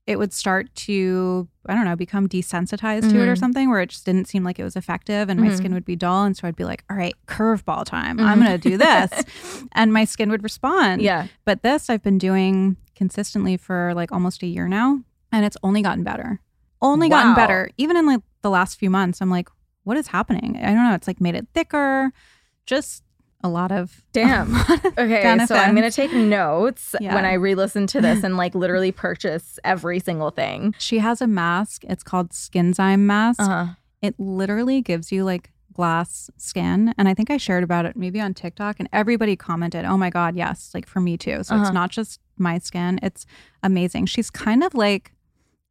[0.08, 3.39] it would start to, I don't know, become desensitized to it or Mhm.
[3.39, 5.58] something where it just didn't seem like it was effective and my Mhm.
[5.58, 6.26] skin would be dull.
[6.26, 8.20] And so I'd be like, all right, curveball time.
[8.20, 8.45] I'm Mhm.
[8.45, 9.24] going to do this.
[9.72, 11.01] and my skin would respond.
[11.01, 11.26] yeah.
[11.43, 15.01] But this I've been doing consistently for like almost a year now,
[15.32, 16.39] and it's only gotten better.
[16.84, 17.70] Only gotten better.
[17.78, 19.49] Even in like the last few months, I'm like,
[19.86, 20.58] what is happening?
[20.62, 20.93] I don't know.
[20.93, 22.12] It's like made it thicker,
[22.68, 23.03] just
[23.45, 24.55] a lot of damn.
[24.71, 25.49] okay, benefits.
[25.49, 27.13] so I'm gonna take notes Yeah.
[27.15, 30.73] when I re-listen to this and like literally purchase every single thing.
[30.79, 31.83] She has a mask.
[31.85, 33.39] It's called Skinzyme mask.
[33.41, 33.67] Uh-huh.
[34.01, 36.93] It literally gives you like glass skin.
[36.97, 40.09] And I think I shared about it maybe on TikTok and everybody commented, oh my
[40.09, 41.43] God, yes, like for me too.
[41.43, 41.65] So Uh-huh.
[41.65, 43.25] it's not just my skin, it's
[43.63, 44.05] amazing.
[44.07, 45.13] She's kind of like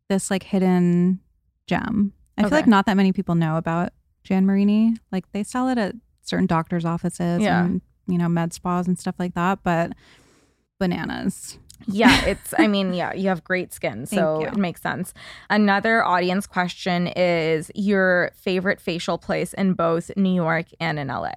[0.08, 1.20] this like hidden
[1.66, 2.12] gem.
[2.36, 3.92] I feel like not that many people know about
[4.24, 4.96] Jan Marini.
[5.12, 5.94] Like they sell it at
[6.24, 7.64] certain doctors' offices Yeah.
[7.64, 9.60] and, you know, med spas and stuff like that.
[9.62, 9.92] But
[10.78, 11.58] bananas.
[11.86, 15.12] Yeah, it's I mean, yeah, you have great skin, so it makes sense.
[15.50, 21.32] Another audience question is your favorite facial place in both New York and in LA.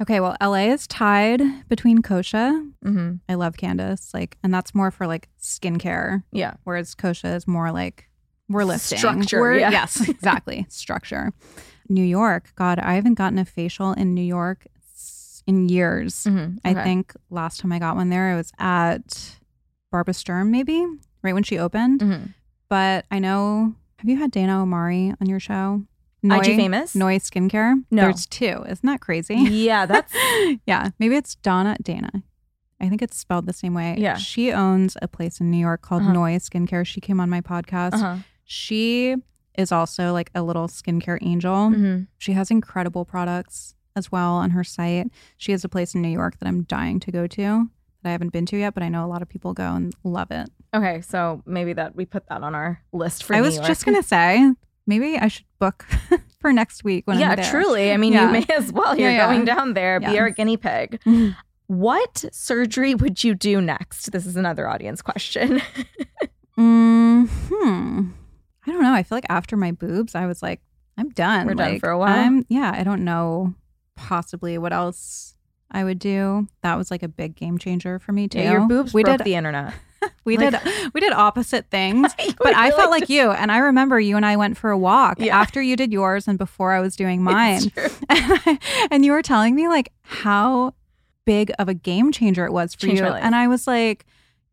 [0.00, 2.50] Okay, well, LA is tied between Kosha.
[2.84, 3.14] Mm-hmm.
[3.28, 6.22] I love Candace, like, and that's more for like skincare.
[6.32, 6.54] Yeah.
[6.64, 8.08] Whereas Kosha is more like
[8.48, 9.70] we're lifting Structure, We're- yeah.
[9.70, 10.66] Yes, exactly.
[10.68, 11.32] Structure.
[11.92, 12.52] New York.
[12.56, 14.66] God, I haven't gotten a facial in New York
[15.46, 16.24] in years.
[16.24, 19.38] Mhm, I think last time I got one there, it was at
[19.90, 20.86] Barbara Sturm, maybe
[21.22, 22.00] right when she opened.
[22.00, 22.34] Mhm.
[22.68, 23.74] But I know.
[23.98, 25.82] Have you had Dana Omari on your show?
[26.24, 26.94] IG Famous?
[26.94, 27.84] Noi Skincare.
[27.90, 28.02] No.
[28.02, 28.64] There's two.
[28.68, 29.34] Isn't that crazy?
[29.36, 30.12] Yeah, that's
[30.66, 32.22] yeah, maybe it's Donna Dana.
[32.80, 33.96] I think it's spelled the same way.
[33.98, 34.16] Yeah.
[34.16, 36.12] She owns a place in New York called Uh-huh.
[36.12, 36.84] Noi Skincare.
[36.86, 37.94] She came on my podcast.
[37.94, 38.16] uh-huh.
[38.44, 39.16] She
[39.58, 41.70] is also like a little skincare angel.
[41.70, 42.06] Mhm.
[42.18, 45.08] She has incredible products as well on her site.
[45.36, 47.68] She has a place in New York that I'm dying to go to
[48.02, 49.94] that I haven't been to yet, but I know a lot of people go and
[50.04, 50.48] love it.
[50.74, 53.66] Okay, so maybe that we put that on our list for I New was York.
[53.66, 54.52] just gonna say
[54.86, 55.86] maybe I should book
[56.40, 57.44] for next week when yeah, I'm there.
[57.44, 57.92] Yeah, truly.
[57.92, 58.26] I mean, Yeah.
[58.26, 58.98] you may as well.
[58.98, 59.26] You're Yeah, yeah.
[59.32, 60.00] going down there.
[60.00, 60.98] Be our guinea pig.
[61.06, 61.36] Mhm.
[61.68, 64.10] What surgery would you do next?
[64.12, 65.62] This is another audience question.
[66.58, 67.58] Mm, hmm.
[67.58, 68.12] I don't
[68.92, 68.98] know.
[68.98, 70.60] I feel like after my boobs, I was like,
[70.96, 71.46] I'm done.
[71.46, 72.14] We're done for a while?
[72.18, 73.54] I'm, yeah, I don't know
[73.96, 75.36] possibly what else
[75.70, 76.46] I would do.
[76.62, 78.38] That was like a big game changer for me too.
[78.40, 79.74] Yeah, your boobs we broke did the internet.
[80.24, 83.30] we like- did we did opposite things, but I felt like you.
[83.30, 85.38] And I remember you and I went for a walk Yeah.
[85.38, 87.72] after you did yours and before I was doing mine.
[88.08, 88.58] And, I-
[88.90, 90.74] and you were telling me like how
[91.24, 93.06] big of a game changer it was for Changed you.
[93.08, 94.04] And I was like,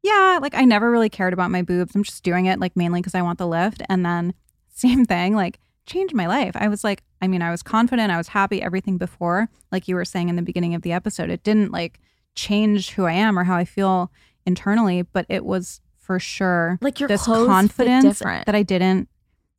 [0.03, 1.95] yeah, like I never really cared about my boobs.
[1.95, 3.81] I'm just doing it like mainly because I want the lift.
[3.89, 4.33] And then
[4.73, 6.55] same thing, like changed my life.
[6.55, 9.95] I was like, I mean, I was confident, I was happy, everything before, like you
[9.95, 11.99] were saying in the beginning of the episode, it didn't like
[12.35, 14.11] change who I am or how I feel
[14.45, 19.09] internally, but it was for sure Like your this confidence that I didn't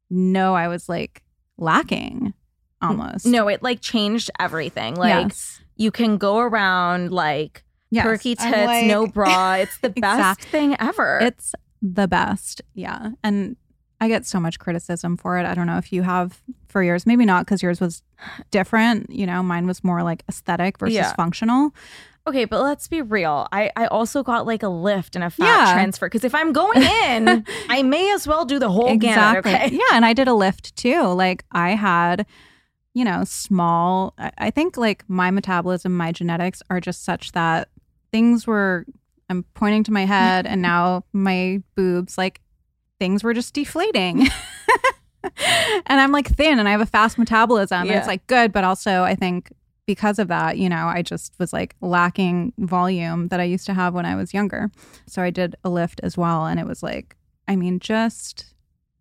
[0.08, 1.22] know I was like
[1.58, 2.34] lacking
[2.80, 3.26] almost.
[3.26, 4.96] No, it like changed everything.
[4.96, 5.60] Like yes.
[5.76, 8.04] you can go around like Yes.
[8.04, 9.54] perky tits, like- no bra.
[9.54, 11.18] It's the best thing ever.
[11.22, 12.62] It's the best.
[12.74, 13.10] Yeah.
[13.24, 13.56] And
[14.00, 15.44] I get so much criticism for it.
[15.46, 17.04] I don't know if you have for yours.
[17.06, 18.02] Maybe not because yours was
[18.50, 19.10] different.
[19.10, 21.12] You know, mine was more like aesthetic versus Yeah.
[21.14, 21.74] functional.
[22.26, 23.48] okay, but let's be real.
[23.50, 25.72] I I also got like a lift and a fat Yeah.
[25.74, 29.38] transfer because if I'm going in, I may as well do the whole gamut.
[29.44, 29.70] Okay.
[29.72, 29.80] Yeah.
[29.94, 31.02] And I did a lift too.
[31.02, 32.24] Like I had,
[32.94, 37.68] you know, small, I I think like my metabolism, my genetics are just such that
[38.12, 38.84] things were,
[39.28, 42.40] I'm pointing to my head and now my boobs, like
[42.98, 44.26] things were just deflating.
[45.86, 47.82] and I'm like thin and I have a fast metabolism.
[47.82, 49.52] And it's like good, but also I think
[49.86, 53.74] because of that, you know, I just was like lacking volume that I used to
[53.74, 54.70] have when I was younger.
[55.06, 56.46] So I did a lift as well.
[56.46, 57.16] And it was like,
[57.48, 58.54] I mean, just,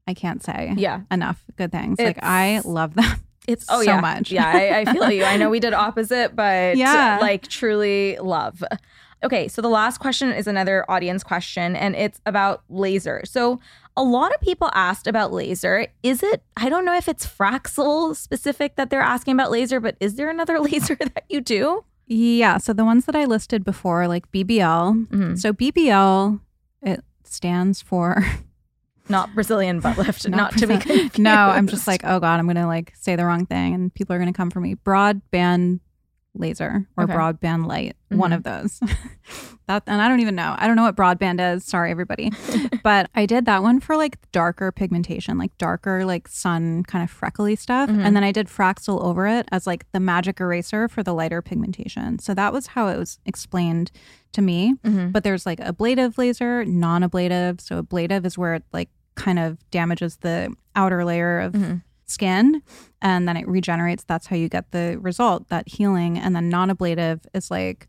[0.08, 1.02] I can't say Yeah.
[1.12, 2.00] enough good things.
[2.00, 3.06] like, I love them.
[3.50, 4.32] It's oh so yeah, much.
[4.32, 5.24] Yeah, I, I feel you.
[5.24, 7.18] I know we did opposite, but Yeah.
[7.22, 8.64] like truly love.
[9.22, 13.22] Okay, so the last question is another audience question, and it's about laser.
[13.26, 13.60] So
[13.98, 15.88] a lot of people asked about laser.
[16.04, 16.42] Is it?
[16.56, 20.30] I don't know if it's Fraxel specific that they're asking about laser, but is there
[20.30, 21.84] another laser that you do?
[22.08, 22.58] Yeah.
[22.60, 25.08] So the ones that I listed before, like BBL.
[25.08, 25.38] Mhm.
[25.38, 26.40] So BBL,
[26.82, 28.24] it stands for
[29.10, 30.28] Not Brazilian butt lift.
[30.30, 31.20] Not, Not to be confused.
[31.20, 33.94] No, I'm just like, oh God, I'm going to like say the wrong thing and
[33.94, 34.76] people are going to come for me.
[34.76, 35.80] Broadband
[36.36, 37.14] laser or Okay.
[37.14, 38.36] broadband light, one Mhm.
[38.36, 38.80] of those.
[39.68, 40.56] that and I don't even know.
[40.58, 41.66] I don't know what broadband is.
[41.66, 42.32] Sorry, everybody.
[42.84, 47.10] but I did that one for like darker pigmentation, like darker, like sun kind of
[47.10, 47.90] freckly stuff.
[47.90, 48.06] Mhm.
[48.06, 51.42] And then I did Fraxel over it as like the magic eraser for the lighter
[51.42, 52.20] pigmentation.
[52.20, 53.92] So that was how it was explained
[54.34, 54.76] to me.
[54.86, 55.12] Mhm.
[55.12, 57.60] But there's like ablative laser, non ablative.
[57.60, 58.90] So ablative is where it like
[59.20, 61.84] kind of damages the outer layer of Mhm.
[62.06, 62.64] skin
[63.02, 64.04] and then it regenerates.
[64.04, 66.18] That's how you get the result, that healing.
[66.18, 67.88] And then non ablative is like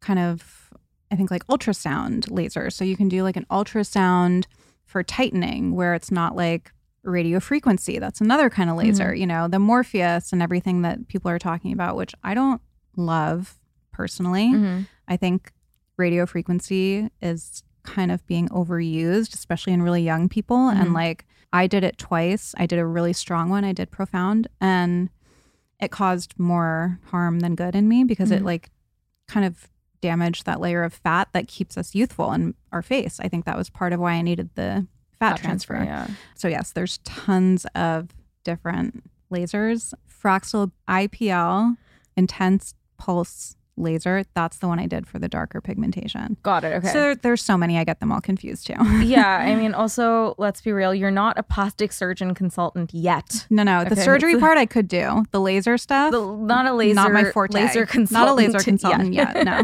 [0.00, 0.70] kind of,
[1.10, 2.70] I think, like ultrasound laser.
[2.70, 4.44] So you can do like an ultrasound
[4.84, 6.70] for tightening where it's not like
[7.02, 7.98] radio frequency.
[7.98, 9.20] That's another kind of laser, mm-hmm.
[9.20, 12.60] you know, the Morpheus and everything that people are talking about, which I don't
[12.96, 13.58] love
[13.92, 14.52] personally.
[14.52, 14.82] Mm-hmm.
[15.08, 15.52] I think
[15.96, 20.56] radio frequency is kind of being overused, especially in really young people.
[20.56, 20.80] Mm-hmm.
[20.80, 22.54] And like I did it twice.
[22.58, 25.08] I did a really strong one, I did profound, and
[25.80, 28.46] it caused more harm than good in me because it mm-hmm.
[28.46, 28.70] like
[29.28, 29.68] kind of
[30.00, 33.18] damaged that layer of fat that keeps us youthful in our face.
[33.20, 34.86] I think that was part of why I needed the
[35.18, 35.74] fat, fat transfer.
[35.74, 36.16] transfer yeah.
[36.34, 38.10] So yes, there's tons of
[38.44, 39.94] different lasers.
[40.08, 41.76] Fraxel IPL
[42.16, 44.24] intense pulse laser.
[44.34, 46.36] That's the one I did for the darker pigmentation.
[46.42, 46.74] Got it.
[46.74, 46.88] Okay.
[46.88, 48.74] So there, there's so many, I get them all confused too.
[49.02, 49.38] yeah.
[49.38, 53.46] I mean, also, let's be real, you're not a plastic surgeon consultant yet.
[53.50, 53.84] No, no.
[53.84, 55.24] The surgery part I could do.
[55.30, 56.12] The laser stuff.
[56.12, 56.94] The, not a laser.
[56.94, 57.54] Not my forte.
[57.54, 58.26] Laser consultant.
[58.26, 59.34] Not a laser consultant yet.
[59.34, 59.58] yet no.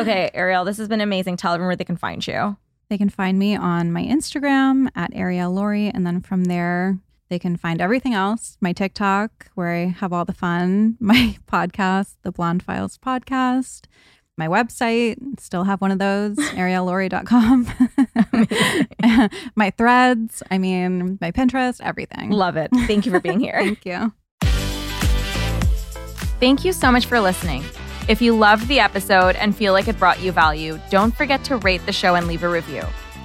[0.00, 1.36] okay, Arielle, this has been amazing.
[1.36, 2.56] Tell everyone where they can find you.
[2.88, 5.90] They can find me on my Instagram at Arielle Lorre.
[5.94, 6.98] And then from there,
[7.32, 12.16] they can find everything else my TikTok, where I have all the fun, my podcast,
[12.22, 13.86] the Blonde Files podcast,
[14.36, 17.68] my website, still have one of those, ariellelorre.com.
[19.56, 22.30] my threads, I mean, my Pinterest, everything.
[22.30, 22.70] Love it.
[22.86, 23.58] Thank you for being here.
[23.58, 24.12] Thank you.
[26.38, 27.64] Thank you so much for listening.
[28.08, 31.56] If you loved the episode and feel like it brought you value, don't forget to
[31.58, 32.82] rate the show and leave a review.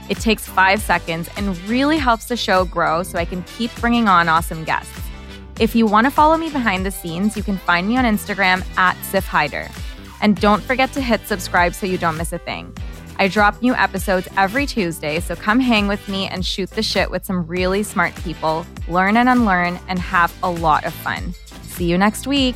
[0.10, 4.08] It takes five seconds and really helps the show grow so I can keep bringing
[4.08, 5.02] on awesome guests.
[5.60, 8.66] If you want to follow me behind the scenes, you can find me on Instagram
[8.78, 9.72] at SiffHaider.
[10.22, 12.76] And don't forget to hit subscribe so you don't miss a thing.
[13.20, 17.10] I drop new episodes every Tuesday, so come hang with me and shoot the shit
[17.10, 21.34] with some really smart people, learn and unlearn, and have a lot of fun.
[21.64, 22.56] See you next week.